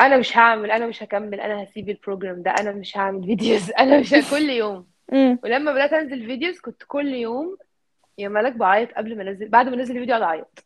أنا 0.00 0.16
مش 0.16 0.36
هعمل 0.36 0.70
أنا 0.70 0.86
مش 0.86 1.02
هكمل 1.02 1.40
أنا 1.40 1.64
هسيب 1.64 1.88
ال 1.88 1.95
program 1.95 2.42
ده 2.42 2.50
أنا 2.50 2.72
مش 2.72 2.96
هعمل 2.96 3.24
videos 3.26 3.70
أنا 3.78 4.00
مش 4.00 4.10
كل 4.30 4.50
يوم. 4.50 4.86
مم. 5.12 5.38
ولما 5.44 5.72
بدأت 5.72 5.92
أنزل 5.92 6.26
videos 6.26 6.58
كنت 6.60 6.82
كل 6.88 7.06
يوم 7.14 7.56
يا 8.18 8.28
ملاك 8.28 8.52
بعيط 8.52 8.92
قبل 8.92 9.16
ما 9.16 9.22
أنزل 9.22 9.48
بعد 9.48 9.68
ما 9.68 9.74
انزل 9.74 9.94
الفيديو 9.94 10.14
اقعد 10.16 10.22
أعيط. 10.28 10.64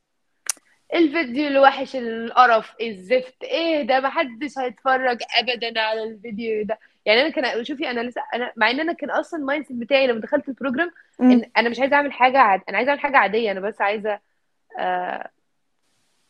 الفيديو 0.94 1.46
الوحش 1.46 1.96
القرف 1.96 2.74
الزفت 2.80 3.44
إيه 3.44 3.82
ده؟ 3.82 4.00
محدش 4.00 4.58
هيتفرج 4.58 5.18
ابدا 5.38 5.80
على 5.80 6.02
الفيديو 6.02 6.64
ده. 6.64 6.78
يعني 7.06 7.20
أنا 7.20 7.28
كان 7.28 7.64
شوفي 7.64 7.90
أنا 7.90 8.00
لسه 8.00 8.22
أنا 8.34 8.52
مع 8.56 8.70
إن 8.70 8.80
أنا 8.80 8.92
كان 8.92 9.10
أصلا 9.10 9.40
ال 9.40 9.66
mindset 9.66 9.76
بتاعي 9.76 10.06
لما 10.06 10.20
دخلت 10.20 10.48
ال 10.48 10.53
program. 10.53 10.90
إن 11.20 11.50
أنا 11.56 11.68
مش 11.68 11.80
عايزة 11.80 11.96
أعمل 11.96 12.12
حاجة 12.12 12.38
عاد 12.38 12.60
أنا 12.68 12.76
عايزة 12.76 12.90
أعمل 12.90 13.00
حاجة 13.00 13.16
عادية 13.16 13.50
أنا 13.50 13.60
بس 13.60 13.80
عايزة 13.80 14.18
آه 14.78 15.30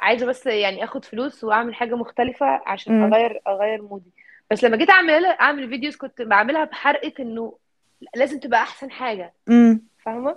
عايزة 0.00 0.26
بس 0.26 0.46
يعني 0.46 0.84
آخد 0.84 1.04
فلوس 1.04 1.44
وأعمل 1.44 1.74
حاجة 1.74 1.94
مختلفة 1.94 2.46
عشان 2.66 3.00
مم. 3.00 3.14
أغير 3.14 3.40
أغير 3.46 3.82
mood 3.82 4.05
ي 4.05 4.10
بس 4.50 4.64
لما 4.64 4.76
جيت 4.76 4.90
أعمل 4.90 5.24
أعمل 5.24 5.68
videos 5.68 5.96
كنت 5.96 6.22
بعملها 6.22 6.64
بحرقة 6.64 7.12
إنه 7.20 7.58
لازم 8.16 8.40
تبقى 8.40 8.62
أحسن 8.62 8.90
حاجة. 8.90 9.32
فاهمة 9.98 10.36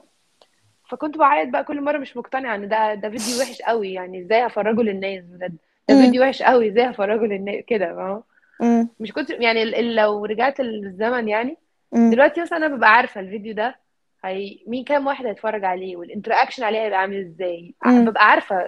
فكنت 0.89 1.17
بعيط 1.17 1.49
بقى 1.49 1.63
كل 1.63 1.81
مرة 1.81 1.97
مش 1.97 2.17
مقتنعة 2.17 2.55
إن 2.55 2.67
ده 2.69 2.93
ده 2.93 3.09
فيديو 3.09 3.39
وحش 3.41 3.61
قوي 3.61 3.93
يعني 3.93 4.21
إزاي 4.21 4.45
هفرجه 4.47 4.81
للناس 4.81 5.23
بجد 5.23 5.57
ده. 5.89 5.95
فيديو 6.01 6.21
وحش 6.23 6.41
قوي 6.43 6.69
إزاي 6.69 6.89
هفرجه 6.89 7.25
للناس 7.25 7.63
كده 7.67 7.85
فاهمة 7.85 8.23
مم. 8.61 8.89
مش 8.99 9.13
كنت 9.13 9.29
يعني 9.29 9.65
لو 9.95 10.25
رجعت 10.25 10.59
للزمن 10.59 11.27
يعني 11.29 11.57
مم. 11.91 12.11
دلوقتي 12.11 12.41
مثلا 12.41 12.57
أنا 12.57 12.75
ببقى 12.75 12.89
عارفة 12.93 13.21
الفيديو 13.21 13.53
ده 13.53 13.75
هي 14.23 14.59
مين 14.67 14.83
كام 14.83 15.07
واحد 15.07 15.25
هيتفرج 15.25 15.65
عليه 15.65 15.95
وال 15.97 16.07
interaction 16.07 16.63
عليه 16.63 16.79
هيبقى 16.79 16.99
عامل 16.99 17.17
إزاي. 17.25 17.73
ببقى 17.85 18.25
عارفة 18.29 18.65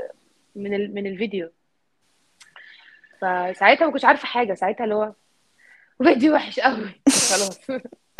من 0.56 0.74
ال... 0.74 0.94
من 0.94 1.08
الفيديو 1.08 1.50
فساعتها 3.22 3.86
ما 3.86 3.92
كنتش 3.92 4.06
عارفة 4.06 4.26
حاجة 4.28 4.54
ساعتها 4.54 4.84
اللي 4.84 4.96
هو 4.96 5.14
فيديو 6.04 6.34
وحش 6.34 6.60
قوي 6.60 6.90
خلاص 7.30 7.60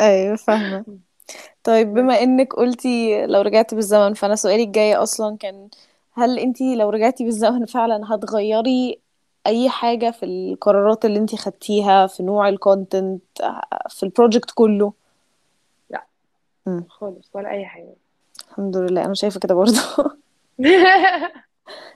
أيوه 0.00 0.36
فاهمة 0.36 0.84
طيب 1.64 1.94
بما 1.94 2.22
إنك 2.22 2.54
قلتي 2.54 3.26
لو 3.26 3.40
رجعتي 3.40 3.76
بالزمن 3.76 4.14
فأنا 4.14 4.34
سؤالي 4.36 4.62
الجاي 4.62 4.94
أصلا 4.96 5.36
كان 5.36 5.68
هل 6.14 6.38
أنتي 6.38 6.76
لو 6.76 6.90
رجعتي 6.90 7.24
بالزمن 7.24 7.66
فعلا 7.66 8.14
هتغيري 8.14 9.00
أي 9.46 9.68
حاجة 9.68 10.10
في 10.10 10.22
القرارات 10.26 11.04
اللي 11.04 11.18
انتي 11.18 11.36
خدتيها 11.36 12.06
في 12.06 12.22
نوع 12.22 12.48
ال 12.48 12.57
content 12.57 13.22
في 13.88 14.02
ال 14.02 14.08
project 14.08 14.50
كله؟ 14.54 14.92
لا. 15.90 16.04
مم. 16.66 16.84
خالص 16.88 17.30
ولا 17.34 17.50
أي 17.50 17.64
حاجة. 17.66 17.94
الحمد 18.50 18.76
لله 18.76 19.04
أنا 19.04 19.14
شايفة 19.14 19.40
كده 19.40 19.54
برضه. 19.54 19.80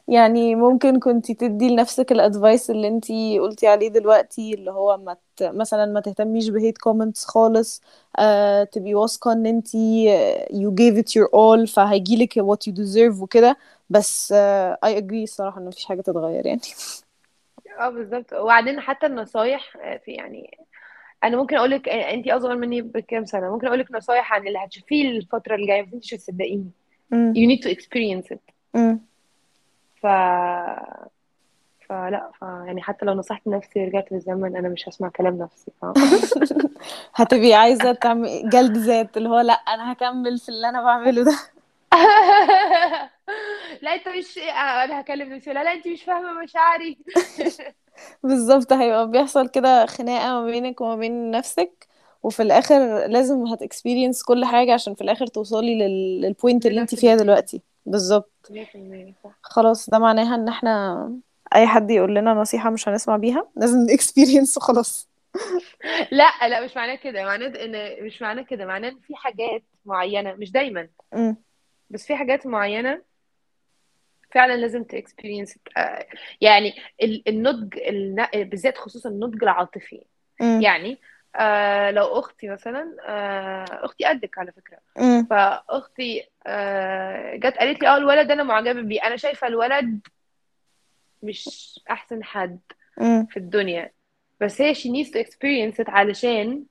يعني 0.08 0.54
ممكن 0.54 0.98
كنتي 1.00 1.34
تدي 1.34 1.68
لنفسك 1.68 2.12
ال 2.12 2.20
advice 2.20 2.70
اللي 2.70 2.88
انتي 2.88 3.38
قلتي 3.38 3.66
عليه 3.66 3.88
دلوقتي 3.88 4.54
اللي 4.54 4.70
هو 4.70 4.96
ما 4.96 5.16
ت... 5.36 5.42
مثلا 5.42 5.86
ما 5.86 6.00
تهتميش 6.00 6.48
ب 6.48 6.54
hate 6.54 6.78
comments 6.78 7.24
خالص 7.24 7.82
آه 8.18 8.64
تبقي 8.64 8.94
واثقة 8.94 9.32
إن 9.32 9.46
انتي 9.46 10.06
آه، 10.14 10.46
you 10.48 10.70
gave 10.70 10.96
it 11.02 11.08
your 11.20 11.28
all 11.34 11.72
فهيجيلك 11.74 12.40
what 12.40 12.70
you 12.70 12.74
deserve 12.74 13.22
وكده. 13.22 13.56
بس 13.90 14.32
آه 14.36 14.78
I 14.86 14.88
agree 15.00 15.12
الصراحة 15.22 15.60
إن 15.60 15.66
مفيش 15.66 15.84
حاجة 15.84 16.00
تتغير 16.00 16.46
يعني. 16.46 16.60
آه 17.78 17.88
بالظبط. 17.88 18.32
وبعدين 18.32 18.80
حتى 18.80 19.06
النصايح 19.06 19.76
آه، 19.76 19.96
في 19.96 20.10
يعني 20.12 20.58
أنا 21.24 21.36
ممكن 21.36 21.56
أقول 21.56 21.70
لك 21.70 21.88
انت 21.88 22.28
أصغر 22.28 22.56
مني 22.56 22.82
بكام 22.82 23.24
سنة 23.24 23.50
ممكن 23.52 23.66
أقول 23.66 23.78
لك 23.78 23.92
نصايح 23.92 24.32
عن 24.32 24.46
اللي 24.48 24.58
هتشوفيه 24.58 25.08
الفترة 25.10 25.54
الجايه 25.54 25.82
بس 25.82 25.92
انت 25.92 26.04
مش 26.04 26.14
هتصدقيني. 26.14 26.70
you 27.12 27.46
need 27.50 27.62
to 27.62 27.70
experience 27.76 28.34
it. 28.34 28.52
ف 30.02 30.06
فلا 31.88 32.30
ف 32.40 32.42
يعني 32.42 32.82
حتى 32.82 33.06
لو 33.06 33.14
نصحت 33.14 33.46
نفسي 33.46 33.80
ورجعت 33.80 34.12
بالزمن 34.12 34.56
أنا 34.56 34.68
مش 34.68 34.88
هسمع 34.88 35.08
كلام 35.08 35.38
نفسي 35.38 35.70
ف... 35.80 35.84
هتبقي 37.20 37.54
عايزة 37.54 37.92
تعمل 37.92 38.48
جلد 38.48 38.76
ذات 38.76 39.16
اللي 39.16 39.28
هو 39.28 39.40
لا 39.40 39.52
أنا 39.52 39.92
هكمل 39.92 40.38
في 40.38 40.48
اللي 40.48 40.68
أنا 40.68 40.82
بعمله 40.82 41.24
ده. 41.24 41.36
لا 43.82 43.94
انت 43.94 44.08
مش 44.08 44.38
أنا 44.38 45.00
هكلم 45.00 45.32
نفسي 45.34 45.52
لا 45.52 45.64
لا 45.64 45.72
انت 45.72 45.88
مش 45.88 46.02
فاهمة 46.02 46.42
مشاعري. 46.42 46.98
بالظبط 48.22 48.72
هيبقى 48.72 49.10
بيحصل 49.10 49.48
كده 49.48 49.86
خناقة 49.86 50.28
ما 50.40 50.44
بينك 50.46 50.80
وما 50.80 50.96
بين 50.96 51.30
نفسك 51.30 51.86
وفي 52.22 52.42
الآخر 52.42 53.06
لازم 53.06 53.46
هت 53.46 53.59
experience 53.59 54.22
كل 54.22 54.44
حاجة 54.44 54.74
عشان 54.74 54.94
في 54.94 55.00
الآخر 55.00 55.26
توصلي 55.26 55.74
لل... 55.78 56.20
لل 56.20 56.33
point 56.33 56.66
اللي 56.66 56.80
انت 56.80 56.94
فيها 56.94 57.16
دلوقتي. 57.16 57.62
بالظبط. 57.86 58.30
100% 58.50 59.14
صح. 59.24 59.30
خلاص 59.42 59.90
ده 59.90 59.98
معناها 59.98 60.34
ان 60.34 60.48
إحنا 60.48 61.12
أي 61.54 61.66
حد 61.66 61.90
يقول 61.90 62.14
لنا 62.14 62.34
نصيحة 62.34 62.70
مش 62.70 62.88
هنسمع 62.88 63.16
بيها 63.16 63.48
لازم 63.56 63.78
ن 63.78 63.85
experience 63.85 64.56
وخلاص. 64.56 65.08
لا 66.12 66.48
لا 66.48 66.64
مش 66.64 66.76
معناه 66.76 66.94
كده. 66.94 67.24
معناه 67.24 67.46
إن 67.46 68.04
مش 68.06 68.22
معناه 68.22 68.42
كده. 68.42 68.66
معناه 68.66 68.88
إن 68.88 68.98
في 69.00 69.16
حاجات 69.16 69.62
معينة 69.84 70.32
مش 70.32 70.50
دايما. 70.50 70.88
امم 71.14 71.36
بس 71.90 72.06
في 72.06 72.16
حاجات 72.16 72.46
معينة 72.46 73.02
فعلا 74.36 74.56
لازم 74.56 74.84
تكسبيرينس 74.84 75.58
يعني 76.40 76.74
ال- 77.02 77.22
النضج 77.28 77.78
الن- 77.78 78.28
بالذات 78.44 78.78
خصوصا 78.78 79.08
النضج 79.08 79.42
العاطفي. 79.42 80.02
امم 80.40 80.60
يعني 80.62 80.98
آه 81.36 81.90
لو 81.90 82.18
أختي 82.18 82.48
مثلا 82.48 82.96
آه 83.06 83.64
أختي 83.84 84.04
قدك 84.04 84.38
على 84.38 84.52
فكرة. 84.52 84.78
امم 84.98 85.26
فأختي 85.30 86.28
آه 86.46 87.36
جت 87.36 87.56
قالت 87.58 87.80
لي 87.82 87.88
آه 87.88 87.96
الولد 87.96 88.30
أنا 88.30 88.42
معجبة 88.42 88.80
بيه. 88.82 89.02
أنا 89.06 89.16
شايفة 89.16 89.46
الولد 89.46 90.00
مش 91.22 91.80
أحسن 91.90 92.24
حد 92.24 92.60
امم 93.00 93.26
في 93.26 93.36
الدنيا. 93.36 93.92
بس 94.40 94.60
هي 94.60 94.74
she 94.74 94.78
needs 94.88 95.10
to 95.10 95.18
experience 95.26 95.84
it 95.84 95.88
علشان 95.88 96.64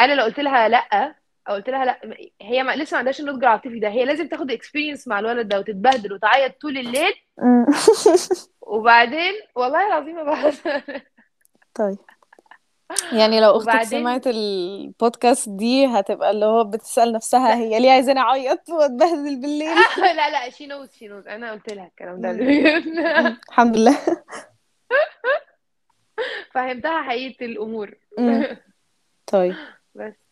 أنا 0.00 0.12
لو 0.12 0.22
قلت 0.24 0.40
لها 0.40 0.68
لأ 0.68 1.14
أو 1.48 1.54
قلت 1.54 1.70
لها 1.70 1.84
لا 1.84 2.00
هي 2.42 2.62
ما 2.62 2.76
لسه 2.76 2.94
ما 2.94 2.98
عندهاش 2.98 3.20
النضج 3.20 3.44
العاطفي 3.44 3.80
ده. 3.80 3.88
هي 3.88 4.04
لازم 4.04 4.28
تاخد 4.28 4.50
اكسبيرينس 4.50 5.08
مع 5.08 5.18
الولد 5.18 5.48
ده 5.48 5.58
وتتبهدل 5.58 6.12
وتعيط 6.12 6.60
طول 6.60 6.78
الليل. 6.78 7.14
وبعدين 8.60 9.32
والله 9.54 9.86
العظيم 9.86 10.24
بهزر 10.24 10.82
طيب. 11.74 11.98
يعني 13.12 13.40
لو 13.40 13.50
أختك 13.50 13.68
وبعدين؟ 13.68 14.00
سمعت 14.00 14.26
البودكاست 14.26 15.48
دي 15.48 15.86
هتبقى 15.86 16.30
اللي 16.30 16.46
هو 16.46 16.64
بتسأل 16.64 17.12
نفسها 17.12 17.48
لا. 17.48 17.54
هي 17.56 17.80
ليه 17.80 17.90
عايزاني 17.90 18.20
أعيط 18.20 18.68
وأتبهدل 18.70 19.40
بالليل؟ 19.40 19.76
لا 20.16 20.30
لا 20.30 20.50
she 20.50 20.64
knows 20.68 20.90
she 20.90 21.08
knows. 21.08 21.28
أنا 21.28 21.52
قلت 21.52 21.72
لها 21.72 21.86
الكلام 21.86 22.20
ده. 22.20 22.30
الحمد 23.48 23.76
لله. 23.76 23.98
فهمتها 26.54 27.02
حقيقة 27.02 27.46
الأمور. 27.46 27.94
طيب. 29.26 29.54
بس. 29.94 30.25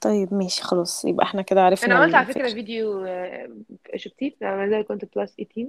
طيب 0.00 0.34
ماشي 0.34 0.62
خلاص 0.62 1.04
يبقى 1.04 1.26
إحنا 1.26 1.42
كده 1.42 1.60
أنا 1.60 1.66
عرفنا 1.66 1.94
عملت 1.94 2.14
على 2.14 2.26
فكرة 2.26 2.40
الفكرة 2.40 2.54
فيديو 2.54 3.04
آه، 3.06 3.48
شفتيه 3.96 4.32
لما 4.40 4.68
زي 4.70 4.82
كنت 4.82 5.04
بلس 5.16 5.34
18 5.36 5.68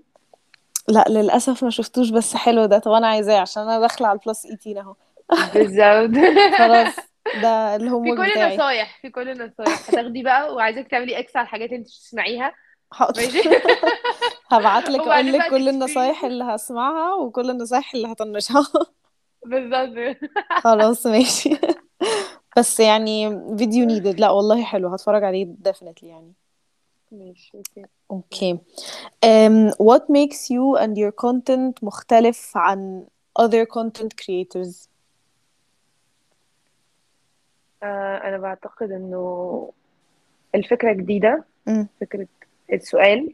لا 0.87 1.05
للأسف 1.09 1.63
ما 1.63 1.69
شفتوش 1.69 2.09
بس 2.09 2.35
حلو 2.35 2.65
ده. 2.65 2.79
طب 2.79 2.91
أنا 2.91 3.07
عايزاه 3.07 3.39
عشان 3.39 3.63
أنا 3.63 3.79
داخلة 3.79 4.07
على 4.07 4.19
البلس 4.19 4.41
18 4.41 4.79
أهو. 4.81 4.95
بالظبط. 5.53 6.25
خلاص 6.59 6.95
ده 7.41 7.77
في 7.77 7.83
الهوم 7.83 8.09
ورك 8.09 8.17
كل 8.19 8.31
بتاعي. 8.31 8.51
النصايح 8.53 8.99
في 9.01 9.09
كل 9.09 9.29
النصايح. 9.29 9.89
هتاخدي 9.89 10.23
بقى 10.23 10.53
وعايزاك 10.55 10.87
تعملي 10.87 11.19
إكس 11.19 11.35
على 11.35 11.43
الحاجات 11.43 11.69
اللي 11.69 11.77
انت 11.79 11.87
تسمعيها. 11.87 12.53
حاضر. 12.91 13.21
ماشي؟ 13.21 13.49
هبعت 14.51 14.83
لك 14.89 14.95
أقول 14.95 15.01
وبعدين 15.07 15.31
لك 15.33 15.39
بقى 15.39 15.49
كل 15.49 15.69
النصايح 15.69 16.23
اللي 16.23 16.43
هسمعها 16.43 17.13
وكل 17.15 17.49
النصايح 17.49 17.93
اللي 17.95 18.11
هطنشها. 18.11 18.67
بالظبط. 19.45 20.17
خلاص 20.63 21.07
ماشي. 21.07 21.57
بس 22.59 22.79
يعني 22.79 23.29
فيديو 23.57 23.85
needed 23.85 24.19
لا 24.19 24.29
والله 24.29 24.63
حلو. 24.63 24.87
هتفرج 24.87 25.23
عليه 25.23 25.45
definitely 25.67 26.03
يعني. 26.03 26.33
ماشي 27.11 27.57
okay. 27.57 27.85
okay. 28.11 28.59
um, 29.25 29.71
what 29.83 30.01
makes 30.01 30.49
you 30.49 30.77
and 30.83 30.97
your 30.97 31.11
content 31.25 31.83
مختلف 31.83 32.51
عن 32.57 33.05
other 33.41 33.65
content 33.65 34.09
creators 34.23 34.87
آه 37.83 38.17
أنا 38.17 38.37
بعتقد 38.37 38.91
إنه 38.91 39.71
الفكرة 40.55 40.93
جديدة. 40.93 41.43
مم. 41.67 41.87
فكرة 42.01 42.27
السؤال. 42.73 43.31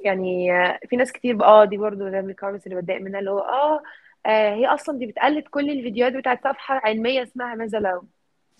يعني 0.00 0.52
آه، 0.52 0.78
في 0.88 0.96
ناس 0.96 1.12
كتير 1.12 1.36
بقى 1.36 1.48
آه 1.48 1.64
دي 1.64 1.76
برضو 1.76 2.08
ده 2.08 2.20
من 2.20 2.30
ال 2.30 2.34
comments 2.34 2.66
اللي 2.66 2.76
بتضايق 2.76 3.00
منها 3.00 3.20
اللي 3.20 3.30
هو 3.30 3.38
آه 3.38 3.82
هي 4.26 4.66
أصلا 4.66 4.98
دي 4.98 5.06
بتقلد 5.06 5.44
كل 5.48 5.70
الفيديوهات 5.70 6.12
بتاعت 6.12 6.44
صفحة 6.44 6.80
علمية 6.84 7.22
اسمها 7.22 7.54
ماذا 7.54 7.78
لو 7.78 8.04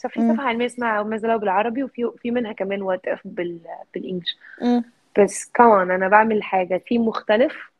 في 0.08 0.20
مم. 0.20 0.32
صفحة 0.34 0.48
علمية 0.48 0.66
اسمها 0.66 1.02
ماذا 1.02 1.28
لو 1.28 1.38
بالعربي 1.38 1.82
وفي 1.84 2.10
في 2.18 2.30
منها 2.30 2.52
كمان 2.52 2.82
what 2.82 3.08
if 3.08 3.20
بال 3.24 3.60
بال 3.94 4.02
English. 4.02 4.36
بس 5.18 5.50
كمان 5.54 5.90
أنا 5.90 6.08
بعمل 6.08 6.42
حاجة 6.42 6.82
في 6.86 6.98
مختلف 6.98 7.70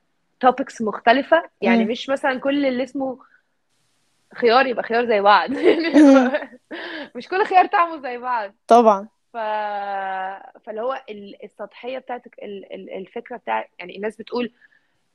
topics 0.40 0.82
مختلفة 0.82 1.50
يعني 1.60 1.84
مم. 1.84 1.90
مش 1.90 2.08
مثلا 2.08 2.40
كل 2.40 2.66
اللي 2.66 2.82
اسمه 2.82 3.18
خيار 4.34 4.66
يبقى 4.66 4.82
خيار 4.82 5.06
زي 5.06 5.20
بعض 5.20 5.50
مم. 5.96 6.30
مش 7.14 7.28
كل 7.28 7.44
خيار 7.44 7.66
طعمه 7.66 8.00
زي 8.02 8.18
بعض 8.18 8.54
طبعا 8.68 9.08
ف... 9.32 9.36
فاللي 10.66 10.80
هو 10.80 11.02
ال- 11.10 11.44
السطحية 11.44 11.98
بتاعت 11.98 12.26
ال- 12.26 12.72
ال- 12.74 12.90
الفكرة 12.90 13.36
بتاع 13.36 13.68
يعني 13.78 13.96
الناس 13.96 14.16
بتقول 14.16 14.44
يعني 14.44 14.54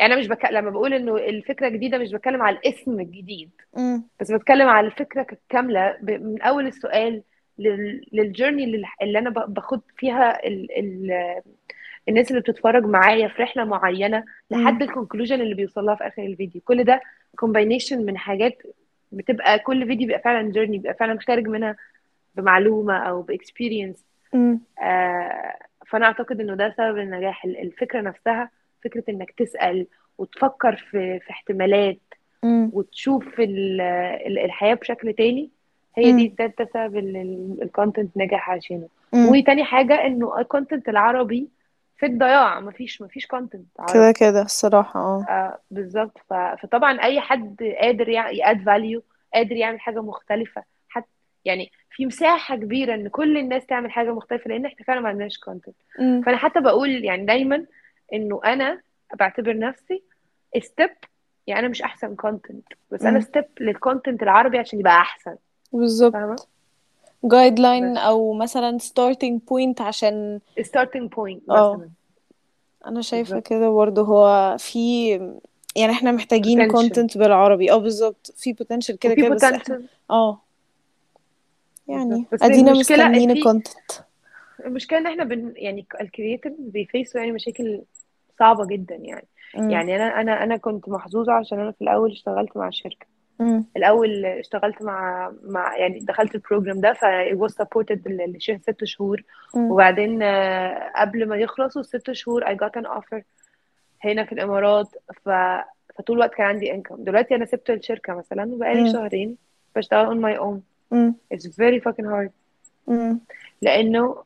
أنا 0.01 0.15
مش 0.15 0.27
بك... 0.27 0.45
لما 0.51 0.69
بقول 0.69 0.93
إنه 0.93 1.15
الفكرة 1.17 1.69
جديدة 1.69 1.97
مش 1.97 2.11
بتكلم 2.11 2.41
على 2.41 2.57
الاسم 2.57 2.99
الجديد. 2.99 3.49
مم. 3.77 4.03
بس 4.19 4.31
بتكلم 4.31 4.67
على 4.67 4.87
الفكرة 4.87 5.27
كاملة. 5.49 5.97
ب... 6.01 6.11
من 6.11 6.41
أول 6.41 6.67
السؤال 6.67 7.23
لل... 7.59 8.05
لل 8.13 8.25
journey 8.25 8.63
اللي... 8.63 8.83
اللي 9.01 9.19
أنا 9.19 9.29
ب- 9.29 9.53
باخد 9.53 9.81
فيها 9.97 10.47
ال... 10.47 10.77
ال... 10.79 11.11
الناس 12.09 12.31
اللي 12.31 12.41
بتتفرج 12.41 12.85
معايا 12.85 13.27
في 13.27 13.41
رحلة 13.41 13.63
معينة 13.63 14.23
لحد 14.51 14.81
ال 14.83 14.89
conclusion 14.89 15.41
اللي 15.41 15.55
بيوصل 15.55 15.85
لها 15.85 15.95
في 15.95 16.07
آخر 16.07 16.23
الفيديو. 16.23 16.61
كل 16.61 16.83
ده 16.83 17.01
combination 17.35 18.05
من 18.05 18.17
حاجات 18.17 18.57
بتبقى 19.11 19.59
كل 19.59 19.87
فيديو 19.87 20.07
بيبقى 20.07 20.21
فعلا 20.21 20.51
journey 20.51 20.77
بيبقى 20.77 20.93
فعلا 20.93 21.19
خارج 21.19 21.47
منها 21.47 21.75
بمعلومة 22.35 22.97
أو 22.97 23.21
ب 23.21 23.28
experience. 23.28 24.05
آه، 24.81 25.55
فأنا 25.87 26.05
أعتقد 26.05 26.41
إنه 26.41 26.55
ده 26.55 26.73
سبب 26.77 26.97
النجاح. 26.97 27.45
ال- 27.45 27.57
الفكرة 27.61 28.01
نفسها 28.01 28.49
فكرة 28.83 29.03
إنك 29.09 29.31
تسأل 29.31 29.87
وتفكر 30.17 30.75
في 30.75 31.19
في 31.19 31.29
احتمالات 31.31 31.97
مم. 32.43 32.69
وتشوف 32.73 33.39
ال- 33.39 33.81
ال- 34.27 34.39
الحياة 34.39 34.73
بشكل 34.73 35.13
تاني 35.13 35.49
هي 35.97 36.11
مم. 36.11 36.17
دي 36.17 36.27
ده 36.27 36.53
ده 36.59 36.69
سبب 36.73 36.97
ال 37.61 37.68
content 37.68 38.17
نجح 38.17 38.49
عشانه. 38.49 38.87
وتاني 39.13 39.63
حاجة 39.63 40.05
إنه 40.05 40.39
ال 40.39 40.46
content 40.46 40.89
العربي 40.89 41.47
في 41.97 42.05
الضياع 42.05 42.59
مفيش 42.59 43.01
مفيش 43.01 43.25
content 43.27 43.65
كده 43.93 44.11
كده 44.11 44.41
الصراحة 44.41 44.99
آه 44.99 45.25
آه 45.29 45.59
بالظبط 45.71 46.17
فطبعا 46.29 47.01
أي 47.01 47.19
حد 47.21 47.75
قادر 47.81 48.09
ي 48.09 48.23
add 48.23 48.63
value 48.65 49.03
قادر 49.33 49.51
يعمل 49.55 49.79
حاجة 49.79 50.01
مختلفة 50.01 50.63
حتى 50.89 51.07
يعني 51.45 51.71
في 51.91 52.05
مساحة 52.05 52.55
كبيرة 52.55 52.93
إن 52.95 53.07
كل 53.07 53.37
الناس 53.37 53.65
تعمل 53.65 53.91
حاجة 53.91 54.13
مختلفة 54.13 54.49
لأن 54.49 54.65
إحنا 54.65 54.85
فعلا 54.85 54.99
ما 55.01 55.09
عندناش 55.09 55.37
content. 55.37 55.75
فأنا 55.97 56.37
حتى 56.37 56.59
بقول 56.61 56.89
يعني 57.05 57.25
دايما 57.25 57.65
إنه 58.13 58.41
أنا 58.45 58.81
بعتبر 59.19 59.57
نفسي 59.57 60.03
step 60.61 60.89
يعني 61.47 61.59
أنا 61.59 61.67
مش 61.67 61.81
أحسن 61.81 62.15
content 62.15 62.65
بس 62.91 63.01
أنا. 63.01 63.19
step 63.19 63.45
لل 63.59 63.74
content 63.74 64.23
العربي 64.23 64.57
عشان 64.57 64.79
يبقى 64.79 64.97
أحسن. 64.97 65.35
بالظبط. 65.73 66.13
فاهمة؟ 66.13 66.35
guideline 67.23 67.97
أو 67.97 68.33
مثلا 68.33 68.77
starting 68.79 69.39
point 69.51 69.81
عشان 69.81 70.39
starting 70.61 71.11
point 71.11 71.49
آه. 71.49 71.73
مثلا. 71.75 71.89
أنا 72.85 72.95
بالظبط. 72.95 73.47
كده 73.47 73.69
برضه 73.69 74.01
هو 74.01 74.55
في 74.59 75.09
يعني 75.75 75.91
إحنا 75.91 76.11
محتاجين 76.11 76.71
content 76.71 77.17
بالعربي. 77.17 77.71
آه 77.71 77.77
بالظبط. 77.77 78.33
في 78.37 78.53
potential 78.53 78.95
كده 78.95 79.13
كده 79.13 79.29
بس 79.29 79.43
إحنا 79.43 79.83
آه. 80.09 80.41
يعني 81.87 82.25
أدينا 82.41 82.71
مستنيين 82.71 83.31
ال 83.31 83.39
content 83.39 83.91
المشكلة 84.65 84.99
إن 84.99 85.07
إحنا 85.07 85.23
بن 85.23 85.53
يعني 85.55 85.85
ال 86.01 86.07
creators 86.07 86.53
بي 86.59 86.77
face 86.77 87.12
وا 87.12 87.21
يعني 87.21 87.31
مشاكل 87.31 87.81
صعبة 88.39 88.65
جدا 88.65 88.95
يعني. 88.95 89.27
امم 89.57 89.69
يعني 89.69 89.95
أنا 89.95 90.21
أنا 90.21 90.43
أنا 90.43 90.57
كنت 90.57 90.89
محظوظة 90.89 91.33
عشان 91.33 91.59
أنا 91.59 91.71
في 91.71 91.81
الأول 91.81 92.11
اشتغلت 92.11 92.57
مع 92.57 92.67
الشركة 92.67 93.05
امم 93.41 93.65
الأول 93.77 94.25
اشتغلت 94.25 94.81
مع 94.81 95.31
مع 95.43 95.77
يعني 95.77 95.99
دخلت 95.99 96.35
ال 96.35 96.41
program 96.41 96.81
ده 96.81 96.93
ف 96.93 97.05
was 97.45 97.51
supported 97.63 97.99
لشهر 98.07 98.57
ست 98.57 98.83
شهور. 98.83 99.23
امم 99.55 99.71
وبعدين 99.71 100.23
آه، 100.23 100.91
قبل 100.95 101.27
ما 101.27 101.35
يخلصوا 101.37 101.81
الست 101.81 102.11
شهور 102.11 102.43
I 102.45 102.57
got 102.57 102.81
an 102.81 102.85
offer 102.85 103.21
هنا 104.03 104.23
في 104.25 104.31
الإمارات. 104.31 104.87
ف 105.25 105.29
فطول 105.97 106.15
الوقت 106.17 106.33
كان 106.33 106.47
عندي 106.47 106.73
انكم 106.73 107.03
دلوقتي 107.03 107.35
أنا 107.35 107.45
سبت 107.45 107.69
الشركة 107.69 108.13
مثلا 108.13 108.53
وبقالي 108.53 108.91
شهرين 108.91 109.37
بشتغل 109.75 110.07
on 110.07 110.25
my 110.35 110.39
own. 110.41 110.59
امم 110.93 111.15
it's 111.33 111.47
very 111.47 111.79
fucking 111.89 112.05
hard. 112.05 112.29
امم 112.89 113.19
لأنه 113.61 114.23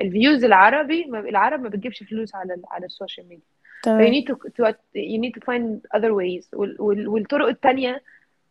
ال 0.00 0.07
views 0.07 0.44
العربي 0.44 1.04
العرب 1.04 1.60
ما 1.62 1.68
بتجيبش 1.68 2.02
فلوس 2.02 2.34
على 2.34 2.56
على 2.70 2.86
ال 2.86 2.92
social 2.92 3.28
media. 3.28 3.44
ف 3.82 3.82
you 3.82 3.84
تمام. 3.84 4.12
need 4.12 4.24
to, 4.24 4.34
to 4.34 4.74
you 4.96 5.18
need 5.20 5.34
to 5.40 5.44
find 5.46 5.98
other 5.98 6.10
ways. 6.12 6.54
وال, 6.54 6.76
وال, 6.78 7.08
والطرق 7.08 7.46
التانية 7.48 8.02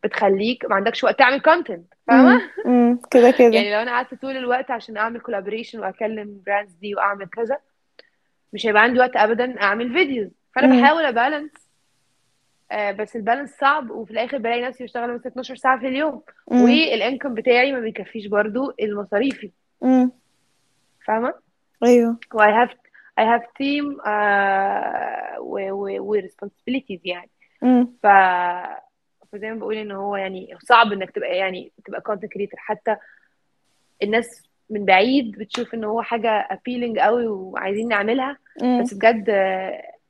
بتخليك 0.03 0.65
ما 0.65 0.75
عندكش 0.75 1.03
وقت 1.03 1.19
تعمل 1.19 1.41
content 1.41 1.93
فاهمة؟ 2.07 2.41
كده 3.11 3.31
كده. 3.31 3.47
يعني 3.55 3.73
لو 3.73 3.79
أنا 3.81 3.91
قعدت 3.91 4.13
طول 4.21 4.37
الوقت 4.37 4.71
عشان 4.71 4.97
أعمل 4.97 5.19
collaboration 5.19 5.79
وأكلم 5.79 6.41
brands 6.45 6.71
دي 6.73 6.95
وأعمل 6.95 7.25
كذا 7.25 7.57
مش 8.53 8.65
هيبقى 8.67 8.81
عندي 8.83 8.99
وقت 8.99 9.15
ابدا 9.15 9.61
أعمل 9.61 9.93
فيديوز 9.93 10.29
فأنا 10.55 10.67
امم 10.67 10.81
بحاول 10.81 11.03
أبالانس 11.05 11.51
آه 12.71 12.91
بس 12.91 13.15
البالانس 13.15 13.57
صعب 13.57 13.89
وفي 13.91 14.11
الآخر 14.11 14.37
بلاقي 14.37 14.61
نفسي 14.61 14.83
بشتغل 14.83 15.13
مثلا 15.13 15.27
12 15.31 15.55
ساعة 15.55 15.79
في 15.79 15.87
اليوم. 15.87 16.21
والإنكم 16.47 17.33
بتاعي 17.33 17.71
ما 17.71 17.79
بيكفيش 17.79 18.25
برضو 18.27 18.73
المصاريفي. 18.81 19.51
امم 19.83 20.11
فاهمة؟ 21.05 21.33
أيوه. 21.83 22.17
و 22.33 22.39
I 22.43 22.47
have 22.67 22.71
I 23.19 23.23
have 23.23 23.43
team 23.43 23.99
uh, 24.01 25.39
و 25.39 25.71
و 25.71 25.99
و 25.99 26.21
responsibilities 26.21 26.99
يعني. 27.05 27.29
امم 27.63 27.93
ف 28.03 28.07
فزي 29.31 29.49
ما 29.51 29.55
بقول 29.59 29.75
إن 29.77 29.91
هو 29.91 30.15
يعني 30.15 30.57
صعب 30.59 30.91
إنك 30.91 31.11
تبقى 31.11 31.37
يعني 31.37 31.71
تبقى 31.85 32.01
content 32.09 32.27
creator. 32.37 32.55
حتى 32.57 32.95
الناس 34.03 34.43
من 34.69 34.85
بعيد 34.85 35.31
بتشوف 35.39 35.73
إن 35.73 35.83
هو 35.83 36.01
حاجة 36.01 36.47
appealing 36.51 36.99
قوي 36.99 37.27
وعايزين 37.27 37.87
نعملها. 37.87 38.37
امم 38.61 38.81
بس 38.83 38.93
بجد 38.93 39.29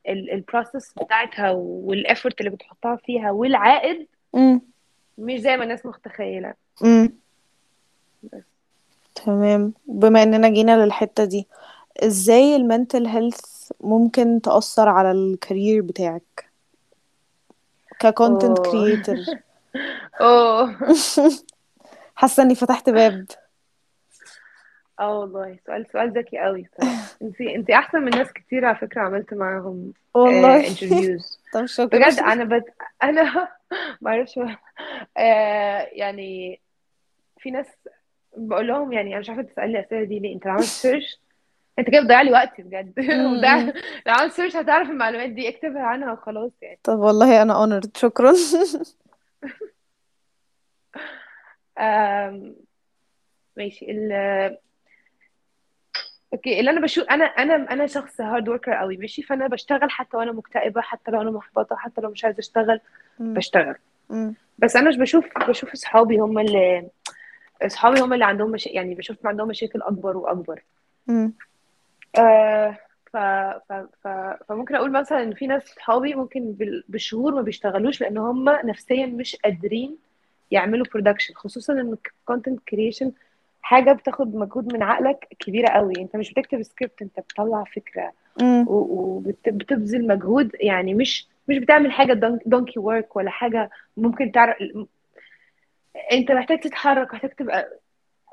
ال 0.09 0.20
process 0.20 0.93
بتاعتها 0.93 1.51
وال 1.51 1.73
effort 1.73 2.39
اللي 2.41 2.51
بتحطها 2.51 2.95
فيها 2.95 3.31
والعائد 3.31 4.07
امم 4.35 4.61
مش 5.17 5.39
زي 5.39 5.57
ما 5.57 5.63
الناس 5.63 5.85
متخيلة. 5.85 6.53
امم 6.83 7.13
تمام. 9.25 9.73
بما 9.87 10.23
إننا 10.23 10.49
جينا 10.49 10.85
للحتة 10.85 11.25
دي 11.25 11.47
إزاي 12.03 12.55
ال 12.55 12.63
mental 12.63 13.07
health 13.07 13.71
ممكن 13.81 14.41
تأثر 14.41 14.89
على 14.89 15.11
ال 15.11 15.21
career 15.21 15.81
بتاعك؟ 15.81 16.49
ك 17.99 18.06
content 18.07 18.57
أوه. 18.59 18.71
creator 18.71 19.17
أوه. 20.21 20.75
حاسة 22.15 22.43
إني 22.43 22.55
فتحت 22.55 22.89
باب. 22.89 23.25
آه 24.99 25.19
والله. 25.19 25.57
سؤال 25.67 25.85
سؤال 25.93 26.11
ذكي 26.17 26.37
قوي 26.39 26.69
انت 27.21 27.41
انت 27.41 27.69
أحسن 27.69 27.97
من 27.99 28.11
ناس 28.11 28.33
كتير 28.33 28.65
على 28.65 28.77
فكرة 28.77 29.01
عملت 29.01 29.33
معاهم 29.33 29.93
والله. 30.13 30.67
interviews 30.67 31.39
طب 31.53 31.65
شكرا. 31.65 31.85
بجد 31.99 32.19
أنا 32.19 32.43
بد... 32.43 32.63
أنا 33.03 33.47
ما 34.01 34.11
أعرفش 34.11 34.39
آه 35.17 35.87
يعني 35.91 36.59
في 37.39 37.51
ناس 37.51 37.65
بقول 38.37 38.67
لهم 38.67 38.93
يعني 38.93 39.11
أنا 39.11 39.19
مش 39.19 39.29
عارفة 39.29 39.43
تسألني 39.43 39.79
الاسئله 39.79 40.03
دي 40.03 40.19
ليه. 40.19 40.35
أنت 40.35 40.45
لو 40.45 40.51
عملت 40.51 40.63
search 40.65 41.19
أنت 41.79 41.89
كده 41.89 42.01
بتضيع 42.01 42.21
لي 42.21 42.31
وقتي 42.31 42.61
بجد. 42.61 42.99
وده 43.33 43.73
لو 44.07 44.13
عملت 44.13 44.33
search 44.33 44.55
هتعرف 44.55 44.89
المعلومات 44.89 45.29
دي. 45.29 45.49
اكتبها 45.49 45.81
عنها 45.81 46.11
وخلاص 46.13 46.51
يعني. 46.61 46.79
طب 46.83 46.99
والله 46.99 47.41
أنا 47.41 47.53
honored. 47.81 47.97
شكرا. 47.97 48.33
آم... 51.79 52.55
ماشي. 53.57 53.91
ال... 53.91 54.11
okay. 56.33 56.59
اللي 56.59 56.71
أنا 56.71 56.81
بشوف 56.81 57.03
أنا 57.09 57.25
أنا 57.25 57.73
أنا 57.73 57.87
شخص 57.87 58.21
hard 58.21 58.49
worker 58.49 58.73
قوي 58.73 58.97
ماشي؟ 58.97 59.21
فأنا 59.23 59.47
بشتغل 59.47 59.91
حتى 59.91 60.17
وأنا 60.17 60.31
مكتئبة 60.31 60.81
حتى 60.81 61.11
لو 61.11 61.21
أنا 61.21 61.31
محبطة 61.31 61.75
حتى 61.75 62.01
لو 62.01 62.09
مش 62.09 62.25
عايزة 62.25 62.39
أشتغل 62.39 62.79
بشتغل. 63.19 63.75
بس 64.59 64.75
أنا 64.75 64.89
مش 64.89 64.97
بشوف 64.97 65.25
بشوف 65.47 65.71
أصحابي 65.71 66.17
هم 66.19 66.39
اللي 66.39 66.89
اصحابي 67.61 67.99
هم 67.99 68.13
اللي 68.13 68.25
عندهم 68.25 68.51
مشا... 68.51 68.69
يعني 68.69 68.95
بشوف 68.95 69.25
عندهم 69.25 69.47
مشاكل 69.47 69.81
أكبر 69.81 70.17
وأكبر. 70.17 70.63
امم 71.09 71.33
آه 72.17 72.77
ف... 73.13 73.17
ف... 73.69 73.73
ف... 74.03 74.07
فممكن 74.47 74.75
أقول 74.75 74.91
مثلا 74.91 75.23
إن 75.23 75.33
في 75.33 75.47
ناس 75.47 75.63
صحابي 75.63 76.15
ممكن 76.15 76.51
بال... 76.51 76.83
بشهور 76.89 77.35
ما 77.35 77.41
بيشتغلوش 77.41 78.01
لأن 78.01 78.17
هم 78.17 78.49
نفسيا 78.49 79.05
مش 79.05 79.35
قادرين 79.35 79.97
يعملوا 80.51 80.85
production 80.93 81.33
خصوصا 81.33 81.73
إن 81.73 81.93
ال 81.93 82.01
content 82.02 82.59
creation 82.69 83.11
حاجة 83.61 83.91
بتاخد 83.91 84.35
مجهود 84.35 84.73
من 84.73 84.83
عقلك 84.83 85.27
كبيرة 85.39 85.69
قوي. 85.69 85.93
أنت 85.97 86.15
مش 86.15 86.33
بتكتب 86.33 86.61
سكريبت 86.61 87.01
أنت 87.01 87.19
بتطلع 87.19 87.63
فكرة. 87.63 88.11
وبتبذل 88.67 90.07
مجهود. 90.07 90.55
يعني 90.59 90.93
مش 90.93 91.27
مش 91.47 91.57
بتعمل 91.57 91.91
حاجة 91.91 92.13
donkey 92.45 92.79
work 92.79 93.15
ولا 93.15 93.29
حاجة 93.29 93.69
ممكن 93.97 94.31
تعرف 94.31 94.57
انت 96.11 96.31
محتاج 96.31 96.59
تتحرك 96.59 97.13
محتاج 97.13 97.29
تبقى 97.31 97.79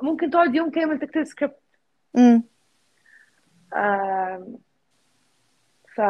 ممكن 0.03 0.31
تقعد 0.31 0.55
يوم 0.55 0.71
كامل 0.71 0.99
تكتب 0.99 1.25
سكريبت 1.25 1.57
مم. 2.15 2.43
آم، 3.75 4.59
ف 5.95 6.01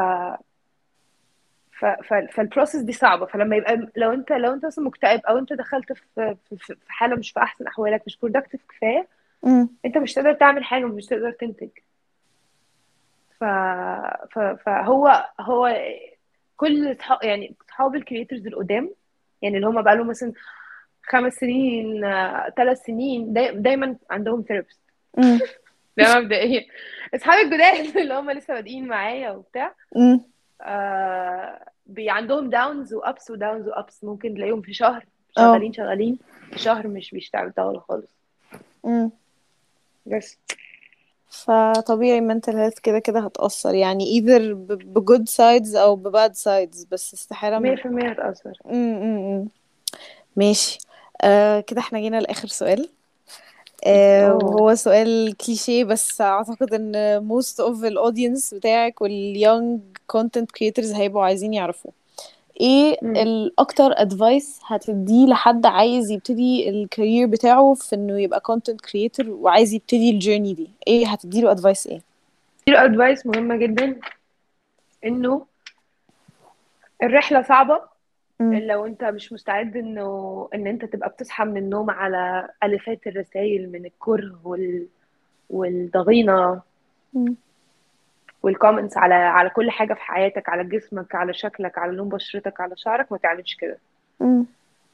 ف 1.78 1.84
ف 1.84 2.14
فال 2.14 2.29
process 2.29 2.82
دي 2.82 2.92
صعبة 2.92 3.26
فلما 3.26 3.56
يبقى 3.56 3.88
لو 3.96 4.12
انت 4.12 4.32
لو 4.32 4.52
انت 4.52 4.66
مثلا 4.66 4.84
مكتئب 4.84 5.20
أو 5.20 5.38
انت 5.38 5.52
دخلت 5.52 5.92
في 5.92 6.36
في 6.58 6.74
حالة 6.88 7.16
مش 7.16 7.30
في 7.30 7.40
أحسن 7.40 7.66
أحوالك 7.66 8.02
مش 8.06 8.18
productive 8.18 8.60
كفاية 8.68 9.08
مم. 9.42 9.68
انت 9.84 9.98
مش 9.98 10.14
تقدر 10.14 10.32
تعمل 10.32 10.64
حاجة 10.64 10.84
ومش 10.84 11.06
تقدر 11.06 11.30
تنتج 11.30 11.68
ف... 13.40 13.44
ف... 14.30 14.38
فهو 14.38 15.28
هو 15.40 15.76
كل. 16.56 16.96
يعني 17.22 17.54
صحاب 17.68 17.94
ال 17.96 18.02
creators 18.02 18.46
القدام 18.46 18.90
يعني 19.42 19.56
اللي 19.56 19.66
هم 19.66 19.82
بقى 19.82 19.96
لهم 19.96 20.06
مثلا 20.08 20.32
خمس 21.06 21.32
سنين 21.32 22.00
ثلاث 22.56 22.82
سنين 22.82 23.32
داي... 23.32 23.54
دايما 23.54 23.96
عندهم 24.10 24.44
therapist. 24.48 24.80
ده 25.98 26.20
مبدئيا 26.20 26.64
أصحابي 27.14 27.42
الجداد 27.42 27.96
اللي 28.02 28.14
هم 28.14 28.30
لسه 28.30 28.54
بادئين 28.54 28.86
معايا 28.88 29.30
وبتاع. 29.30 29.74
آه 30.62 31.60
بي 31.86 32.10
عندهم 32.10 32.50
downs 32.50 32.94
و 32.94 33.03
ups 33.03 33.30
و 33.30 33.37
downs 33.37 33.68
و 33.68 33.77
ups 33.77 34.04
ممكن 34.04 34.34
تلاقيهم 34.34 34.62
في 34.62 34.74
شهر 34.74 35.06
آه. 35.38 35.40
شغالين 35.40 35.72
شغالين 35.72 36.18
في 36.52 36.58
شهر 36.58 36.88
مش 36.88 37.10
بيشتغلوا 37.10 37.80
خالص. 37.80 38.10
بس 40.06 40.38
فطبيعي 41.28 42.20
mental 42.28 42.52
health 42.52 42.80
كده 42.82 42.98
كده 42.98 43.20
هتأثر 43.20 43.74
يعني 43.74 44.20
either 44.20 44.40
ب 44.52 45.10
good 45.10 45.24
sides 45.30 45.76
أو 45.76 45.96
ب 45.96 46.16
bad 46.16 46.32
sides 46.32 46.86
بس 46.90 47.14
استحالة 47.14 47.58
م... 47.58 47.76
100% 47.76 48.04
هتأثر. 48.04 48.52
ماشي 50.36 50.78
آه 51.22 51.60
كده 51.60 51.80
إحنا 51.80 52.00
جينا 52.00 52.20
لآخر 52.20 52.48
سؤال 52.48 52.88
آه 53.86 54.34
وهو 54.42 54.74
سؤال 54.74 55.36
كليشيه 55.36 55.84
بس 55.84 56.20
أعتقد 56.20 56.74
إن 56.74 57.28
most 57.28 57.54
of 57.64 57.74
the 57.80 57.90
audience 58.10 58.54
بتاعك 58.54 59.00
وال 59.00 59.34
young 59.44 59.98
content 60.16 60.46
creators 60.58 60.94
هيبقوا 60.96 61.22
عايزين 61.24 61.54
يعرفوه 61.54 61.92
إيه. 62.60 62.98
الأكتر 63.02 63.92
advice 63.94 64.46
هتديه 64.66 65.26
لحد 65.26 65.66
عايز 65.66 66.10
يبتدي 66.10 66.68
ال 66.70 66.78
career 66.78 67.26
بتاعه 67.26 67.74
في 67.74 67.94
إنه 67.96 68.20
يبقى 68.20 68.42
content 68.52 68.76
creator 68.90 69.26
وعايز 69.28 69.74
يبتدي 69.74 70.10
ال 70.10 70.16
journey 70.16 70.54
دي 70.54 70.70
إيه 70.88 71.06
هتديله 71.06 71.54
advice 71.54 71.86
إيه؟ 71.86 72.00
في 72.66 72.78
advice 72.84 73.26
مهمة 73.26 73.56
جدا 73.56 73.96
إنه 75.04 75.46
الرحلة 77.02 77.42
صعبة 77.42 77.80
لو 78.40 78.86
انت 78.86 79.04
مش 79.04 79.32
مستعد 79.32 79.76
انه 79.76 80.48
ان 80.54 80.66
انت 80.66 80.84
تبقى 80.84 81.08
بتصحى 81.08 81.44
من 81.44 81.56
النوم 81.56 81.90
على 81.90 82.48
الافات 82.64 83.06
الرسائل 83.06 83.72
من 83.72 83.86
الكره 83.86 84.40
وال... 84.44 84.86
والضغينة 85.50 86.62
مم. 87.14 87.34
والكومنتس 88.42 88.96
على 88.96 89.14
على 89.14 89.50
كل 89.50 89.70
حاجة 89.70 89.94
في 89.94 90.00
حياتك 90.00 90.48
على 90.48 90.64
جسمك 90.64 91.14
على 91.14 91.34
شكلك 91.34 91.78
على 91.78 91.92
لون 91.92 92.08
بشرتك 92.08 92.60
على 92.60 92.76
شعرك 92.76 93.12
ما 93.12 93.18
تعملش 93.18 93.54
كده. 93.56 93.78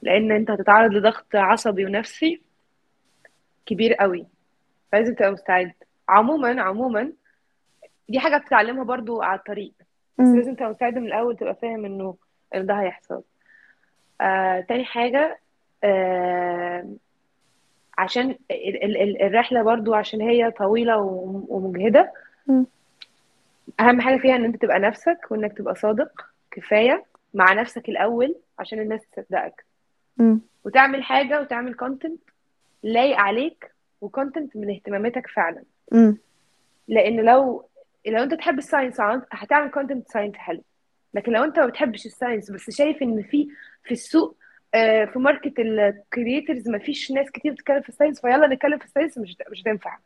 لأن 0.03 0.33
انت 0.33 0.51
هتتعرض 0.51 0.93
لضغط 0.93 1.35
عصبي 1.35 1.85
ونفسي 1.87 2.41
كبير 3.67 3.95
قوي 3.95 4.27
فلازم 4.93 5.15
تبقى 5.15 5.33
مستعد 5.33 5.73
عموما 6.09 6.63
عموما 6.63 7.13
دي 8.09 8.19
حاجة 8.21 8.37
بتتعلمها 8.37 8.85
برضو 8.85 9.23
على 9.23 9.39
الطريق 9.39 9.73
بس. 10.19 10.27
لازم 10.27 10.55
تبقى 10.55 10.71
مستعد 10.71 10.99
من 10.99 11.07
الأول 11.07 11.37
تبقى 11.37 11.55
فاهم 11.55 11.85
إن 11.85 12.15
ده 12.67 12.75
هيحصل 12.81 13.23
آه، 14.21 14.61
تاني 14.61 14.85
حاجة 14.85 15.39
آه، 15.85 16.89
عشان 17.99 18.31
ال- 18.51 18.85
ال- 18.85 18.97
ال- 19.03 19.23
الرحلة 19.23 19.63
برضو 19.63 19.95
عشان 19.95 20.21
هي 20.21 20.51
طويلة 20.51 20.97
وم- 20.99 21.47
ومجهدة 21.49 22.13
مم. 22.47 22.67
أهم 23.81 24.01
حاجة 24.01 24.17
فيها 24.19 24.37
إن 24.37 24.45
أنت 24.45 24.57
تبقى 24.63 24.79
نفسك 24.79 25.19
وإنك 25.31 25.59
تبقى 25.59 25.75
صادق 25.75 26.25
كفاية 26.51 27.05
مع 27.35 27.53
نفسك 27.53 27.89
الأول 27.89 28.35
عشان 28.59 28.79
الناس 28.79 29.01
تصدقك. 29.17 29.65
وتعمل 30.65 31.03
حاجة 31.03 31.41
وتعمل 31.41 31.75
كونتنت 31.75 32.21
لايق 32.83 33.17
عليك 33.19 33.73
و 34.01 34.08
content 34.08 34.57
من 34.57 34.71
اهتماماتك 34.71 35.27
فعلا 35.27 35.63
مم. 35.93 36.17
لأن 36.89 37.17
لو 37.21 37.65
لو 38.07 38.23
أنت 38.23 38.35
تحب 38.35 38.59
ال 38.59 38.64
science 38.64 39.01
هتعمل 39.33 39.71
content 39.71 40.09
science 40.09 40.37
حلو 40.37 40.63
لكن 41.15 41.33
لو 41.33 41.45
أنت 41.45 41.59
ما 41.59 41.67
بتحبش 41.67 42.07
ال 42.07 42.12
science 42.12 42.51
بس 42.51 42.71
شايف 42.71 43.03
إن 43.03 43.23
في 43.23 43.49
في 43.85 43.91
السوق 43.93 44.37
آه، 44.75 45.05
في 45.05 45.19
market 45.19 45.59
ال 45.59 45.71
creators 45.71 46.69
ما 46.69 46.79
فيش 46.79 47.11
ناس 47.11 47.31
كتير 47.31 47.53
بتتكلم 47.53 47.81
في 47.81 47.89
ال 47.89 47.93
science 47.93 48.21
فيلا 48.21 48.47
نتكلم 48.47 48.79
في 48.79 48.85
ال 48.85 48.89
science 48.89 49.19
مش 49.19 49.37
مش 49.51 49.63
هتنفع. 49.63 49.99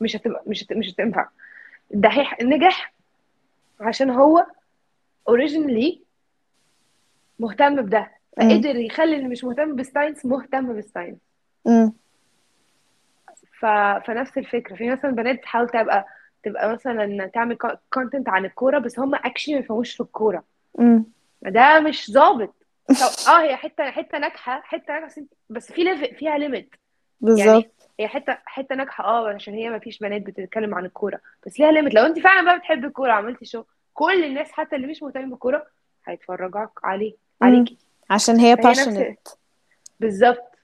مش 0.00 0.16
هتبقى 0.16 0.42
مش 0.46 0.66
مش 0.72 0.90
هتنفع 0.94 1.28
الدحيح 1.94 2.42
نجح 2.42 2.92
عشان 3.80 4.10
هو 4.10 4.46
originally 5.28 6.00
مهتم 7.38 7.82
بده. 7.82 8.10
فقدر 8.36 8.76
يخلي 8.76 9.16
اللي 9.16 9.28
مش 9.28 9.44
مهتم 9.44 9.76
بال 9.76 9.87
science 9.87 10.26
مهتم 10.26 10.72
بال 10.72 10.81
science. 10.81 11.18
ف... 13.60 13.66
فنفس 14.06 14.38
الفكرة 14.38 14.76
في 14.76 14.90
مثلا 14.90 15.10
بنات 15.10 15.38
بتحاول 15.38 15.68
تبقى 15.68 16.06
تبقى 16.44 16.72
مثلا 16.72 17.26
تعمل 17.26 17.58
content 17.92 18.28
عن 18.28 18.44
الكورة 18.44 18.78
بس 18.78 18.98
هم 18.98 19.14
actually 19.14 19.54
ما 19.54 19.60
يفهموش 19.60 19.94
في 19.94 20.00
الكورة. 20.00 20.44
ده 21.42 21.80
مش 21.80 22.10
ظابط. 22.10 22.54
آه 23.28 23.40
هي 23.42 23.56
حتة 23.56 23.90
حتة 23.90 24.18
ناجحة 24.18 24.60
حتة 24.60 24.92
ناجحة 25.00 25.22
بس 25.50 25.72
في 25.72 25.84
level 25.84 26.14
فيها 26.16 26.38
limit 26.38 26.70
يعني 27.22 27.34
بالظبط. 27.44 27.90
هي 28.00 28.08
حتة 28.08 28.38
حتة 28.44 28.74
ناجحة 28.74 29.04
آه 29.04 29.34
عشان 29.34 29.54
هي 29.54 29.70
ما 29.70 29.78
فيش 29.78 29.98
بنات 29.98 30.22
بتتكلم 30.22 30.74
عن 30.74 30.84
الكورة 30.84 31.20
بس 31.46 31.60
ليها 31.60 31.72
limit 31.72 31.94
لو 31.94 32.06
انت 32.06 32.18
فعلا 32.18 32.42
بقى 32.44 32.58
بتحبي 32.58 32.86
الكورة 32.86 33.12
عملتي 33.12 33.44
show 33.44 33.64
كل 33.94 34.24
الناس 34.24 34.52
حتى 34.52 34.76
اللي 34.76 34.86
مش 34.86 35.02
مهتمين 35.02 35.30
بالكورة 35.30 35.66
هيتفرجوا 36.06 36.66
عليه. 36.84 37.14
عليكي. 37.42 37.76
عشان 38.10 38.40
هي 38.40 38.56
passionate. 38.56 39.36
بالظبط. 40.00 40.58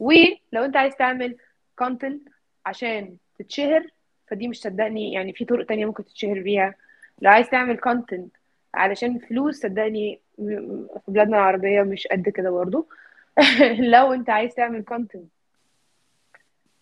ولو 0.00 0.64
انت 0.64 0.76
عايز 0.76 0.96
تعمل 0.96 1.36
content 1.78 2.28
عشان 2.66 3.16
تتشهر 3.38 3.86
فدي 4.28 4.48
مش 4.48 4.60
صدقني 4.60 5.12
يعني 5.12 5.32
في 5.32 5.44
طرق 5.44 5.66
تانية 5.66 5.86
ممكن 5.86 6.04
تتشهر 6.04 6.40
بيها. 6.40 6.74
لو 7.22 7.30
عايز 7.30 7.48
تعمل 7.50 7.76
content 7.76 8.36
علشان 8.74 9.18
فلوس 9.18 9.60
صدقني 9.60 10.20
في 10.36 11.00
بلادنا 11.08 11.36
العربية 11.36 11.82
مش 11.82 12.06
قد 12.06 12.28
كده 12.28 12.50
برضو. 12.50 12.88
لو 13.94 14.12
انت 14.12 14.30
عايز 14.30 14.54
تعمل 14.54 14.82
content 14.84 15.24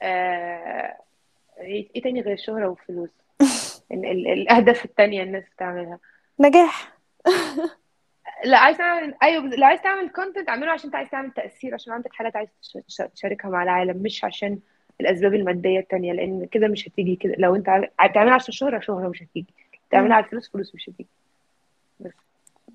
آه... 0.03 0.96
إيه 1.61 1.88
إيه 1.96 2.03
تاني 2.03 2.20
غير 2.20 2.33
الشهرة 2.33 2.66
والفلوس 2.68 3.11
ال- 3.92 4.07
ال- 4.07 4.27
الأهداف 4.29 4.85
التانية 4.85 5.22
الناس 5.22 5.44
بتعملها. 5.57 5.99
نجاح. 6.40 6.92
لا 8.44 8.59
عايز 8.59 8.77
تعمل 8.77 9.14
أيوه 9.22 9.44
لو 9.44 9.66
عايز 9.66 9.81
تعمل 9.81 10.09
كونتنت 10.11 10.49
اعمله 10.49 10.70
عشان 10.72 10.85
انت 10.87 10.94
عايز 10.94 11.09
تعمل 11.11 11.31
تأثير 11.31 11.75
عشان 11.75 11.92
عندك 11.92 12.12
حاجات 12.12 12.37
عايز 12.37 12.49
تش- 12.62 12.79
تش- 12.88 13.03
تشاركها 13.14 13.49
مع 13.51 13.62
العالم 13.62 14.03
مش 14.03 14.25
عشان 14.25 14.59
الأسباب 15.01 15.35
المادية 15.35 15.79
التانية 15.79 16.12
لأن 16.12 16.46
كده 16.46 16.68
مش 16.68 16.88
هتيجي 16.88 17.16
كده. 17.16 17.35
لو 17.38 17.55
انت 17.57 17.68
عايز- 17.68 17.85
بتعملها 18.11 18.35
عشان 18.35 18.49
الشهرة 18.49 18.81
شهرة 18.81 19.09
مش 19.09 19.22
هتيجي. 19.22 19.55
تعملها. 19.90 20.16
على 20.16 20.25
الفلوس 20.25 20.51
فلوس 20.51 20.75
مش 20.75 20.88
هتيجي. 20.88 21.09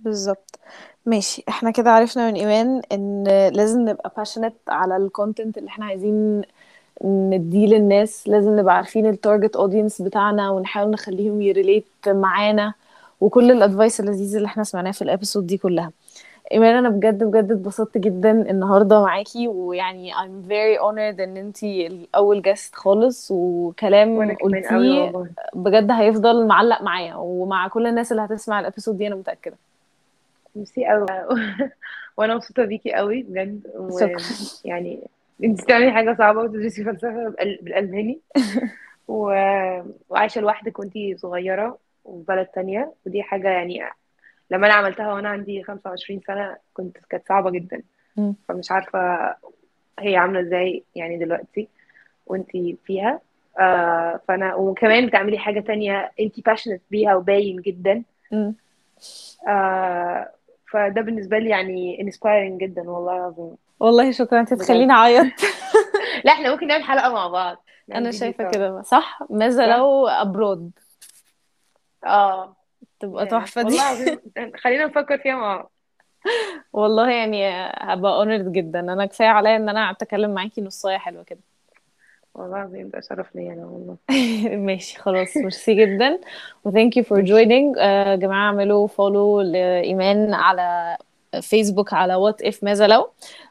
بالظبط. 0.03 0.59
ماشي 1.05 1.43
إحنا 1.49 1.71
كده 1.71 1.91
عرفنا 1.91 2.27
من 2.31 2.35
إيمان 2.35 2.81
إن 2.91 3.23
لازم 3.53 3.81
نبقى 3.89 4.11
passionate 4.19 4.69
على 4.69 4.97
الكونتنت 4.97 5.57
اللي 5.57 5.69
إحنا 5.69 5.85
عايزين 5.85 6.41
نديه 7.03 7.67
للناس 7.67 8.27
لازم 8.27 8.59
نبقى 8.59 8.75
عارفين 8.75 9.05
ال 9.05 9.12
target 9.12 9.55
audience 9.55 10.01
بتاعنا 10.01 10.49
ونحاول 10.49 10.91
نخليهم 10.91 11.41
ي 11.41 11.47
relate 11.47 11.85
معانا 12.07 12.73
وكل 13.21 13.51
ال 13.51 13.58
advice 13.58 13.99
اللذيذ 13.99 14.35
اللي 14.35 14.45
إحنا 14.45 14.63
سمعناه 14.63 14.91
في 14.91 15.01
ال 15.01 15.07
episode 15.07 15.47
دي 15.47 15.57
كلها. 15.57 15.91
إيمان 16.51 16.75
أنا 16.75 16.89
بجد 16.89 17.23
بجد 17.23 17.51
اتبسطت 17.51 17.97
جدا 17.97 18.31
النهارده 18.31 19.01
معاكي 19.01 19.47
ويعني 19.47 20.13
I'm 20.13 20.49
very 20.49 20.81
honored 20.81 21.19
إن 21.21 21.37
أنتي 21.37 21.87
الأول 21.87 22.41
guest 22.41 22.75
خالص 22.75 23.27
وكلام 23.31 24.17
قلتيه 24.43 25.11
بجد 25.53 25.91
هيفضل 25.91 26.47
معلق 26.47 26.81
معايا 26.81 27.15
ومع 27.15 27.67
كل 27.67 27.87
الناس 27.87 28.11
اللي 28.11 28.21
هتسمع 28.23 28.59
ال 28.59 28.64
episode 28.64 28.97
دي 28.97 29.07
أنا 29.07 29.15
متأكدة. 29.15 29.55
ميرسي 30.55 30.85
قوي 30.85 31.05
وأنا 32.17 32.35
مبسوطة 32.35 32.65
بيكي 32.65 32.93
قوي 32.93 33.23
بجد 33.23 33.61
شكرا. 33.99 34.17
ويعني 34.65 34.99
أنت 35.43 35.61
بتعملي 35.63 35.91
حاجة 35.91 36.15
صعبة 36.17 36.39
وتدرسي 36.41 36.83
فلسفة 36.83 37.29
بالأل- 37.29 37.63
بالألماني. 37.63 38.19
و... 39.07 39.23
وعايشة 40.09 40.41
لوحدك 40.41 40.79
وأنتي 40.79 41.17
صغيرة 41.17 41.77
وفي 42.05 42.25
بلد 42.27 42.45
تانية 42.45 42.93
ودي 43.05 43.23
حاجة 43.23 43.47
يعني 43.49 43.81
لما 44.51 44.67
أنا 44.67 44.73
عملتها 44.75 45.13
وأنا 45.13 45.29
عندي 45.29 45.63
25 45.63 46.21
سنة 46.27 46.57
كنت 46.73 46.97
كانت 47.09 47.27
صعبة 47.27 47.49
جدا. 47.51 47.81
فمش 48.47 48.71
عارفة 48.71 49.35
هي 49.99 50.15
عاملة 50.17 50.39
إزاي 50.39 50.83
يعني 50.95 51.17
دلوقتي 51.17 51.67
وأنتي 52.27 52.77
فيها. 52.85 53.19
آه 53.59 54.19
فأنا 54.27 54.55
وكمان 54.55 55.05
بتعملي 55.07 55.37
حاجة 55.37 55.59
تانية 55.59 56.11
أنتي 56.19 56.43
passionate 56.49 56.79
بيها 56.91 57.15
وباين 57.15 57.61
جدا. 57.61 58.03
آه 59.47 60.29
فده 60.71 61.01
بالنسبة 61.01 61.37
لي 61.39 61.49
يعني 61.49 61.97
inspiring 62.11 62.57
جدا 62.61 62.89
والله 62.89 63.15
العظيم. 63.17 63.55
والله 63.79 64.11
شكرا 64.11 64.39
انت. 64.39 64.53
تخليني 64.53 64.93
أعيط. 64.93 65.25
لا 66.25 66.31
إحنا 66.31 66.51
ممكن 66.51 66.67
نعمل 66.67 66.83
حلقة 66.83 67.13
مع 67.13 67.27
بعض. 67.27 67.63
أنا 67.95 68.11
شايفة. 68.11 68.51
كده 68.51 68.81
صح؟ 68.81 69.19
ماذا. 69.29 69.77
لو 69.77 70.07
abroad 70.07 70.71
آه. 72.05 72.55
تبقى 72.99 73.23
يا، 73.23 73.29
تحفة 73.29 73.61
دي. 73.61 73.67
والله 73.67 73.91
العظيم 73.91 74.19
خلينا 74.57 74.85
نفكر 74.85 75.17
فيها 75.17 75.35
مع 75.35 75.55
بعض. 75.55 75.71
والله 76.73 77.09
يعني 77.11 77.49
هبقى 77.77 78.15
honored 78.15 78.51
جدا. 78.51 78.79
أنا 78.79 79.05
كفاية 79.05 79.27
عليا 79.27 79.55
إن 79.55 79.69
أنا 79.69 79.85
قعدت 79.85 80.01
أتكلم 80.01 80.33
معاكي 80.33 80.61
نصاية 80.61 80.97
حلوة 80.97 81.23
كده. 81.23 81.39
والله 82.35 82.57
العظيم 82.57 82.89
ده 82.89 83.01
شرف 83.09 83.35
ليا 83.35 83.53
أنا 83.53 83.65
والله. 83.65 83.97
ماشي 84.65 84.99
خلاص 84.99 85.37
ميرسي 85.37 85.73
جدا. 85.73 86.19
و 86.65 86.71
thank 86.71 86.91
you 86.97 87.03
for 87.05 87.21
joining. 87.25 87.77
يا 87.77 88.15
جماعة 88.15 88.47
اعملوا 88.47 88.87
follow 88.87 89.41
لإيمان 89.41 90.33
على 90.33 90.97
فيسبوك 91.41 91.93
على 91.93 92.15
What 92.15 92.41
If 92.41 92.63
ماذا 92.63 92.87
لو 92.87 93.09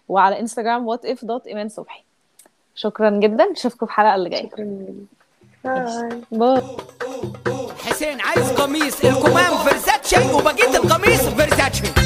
وعلى 0.08 0.40
انستغرام 0.40 0.86
What 0.86 1.04
If 1.04 1.24
dot 1.24 1.46
إيمان 1.46 1.68
صبحي. 1.68 2.02
شكرا 2.74 3.10
جدا. 3.10 3.44
نشوفكم 3.52 3.86
في 3.86 3.92
الحلقة 3.92 4.14
اللي 4.14 4.30
جاية. 4.30 4.48
شكرا 4.48 4.64
جدا. 4.64 4.94
bye. 5.64 6.22
bye 6.32 6.62
حسين 7.78 8.20
عايز 8.20 8.52
قميص 8.52 9.04
الكمام 9.04 9.58
فيرساتشي 9.64 10.32
وبقيت 10.34 10.74
القميص 10.84 11.28
فيرساتشي 11.28 11.99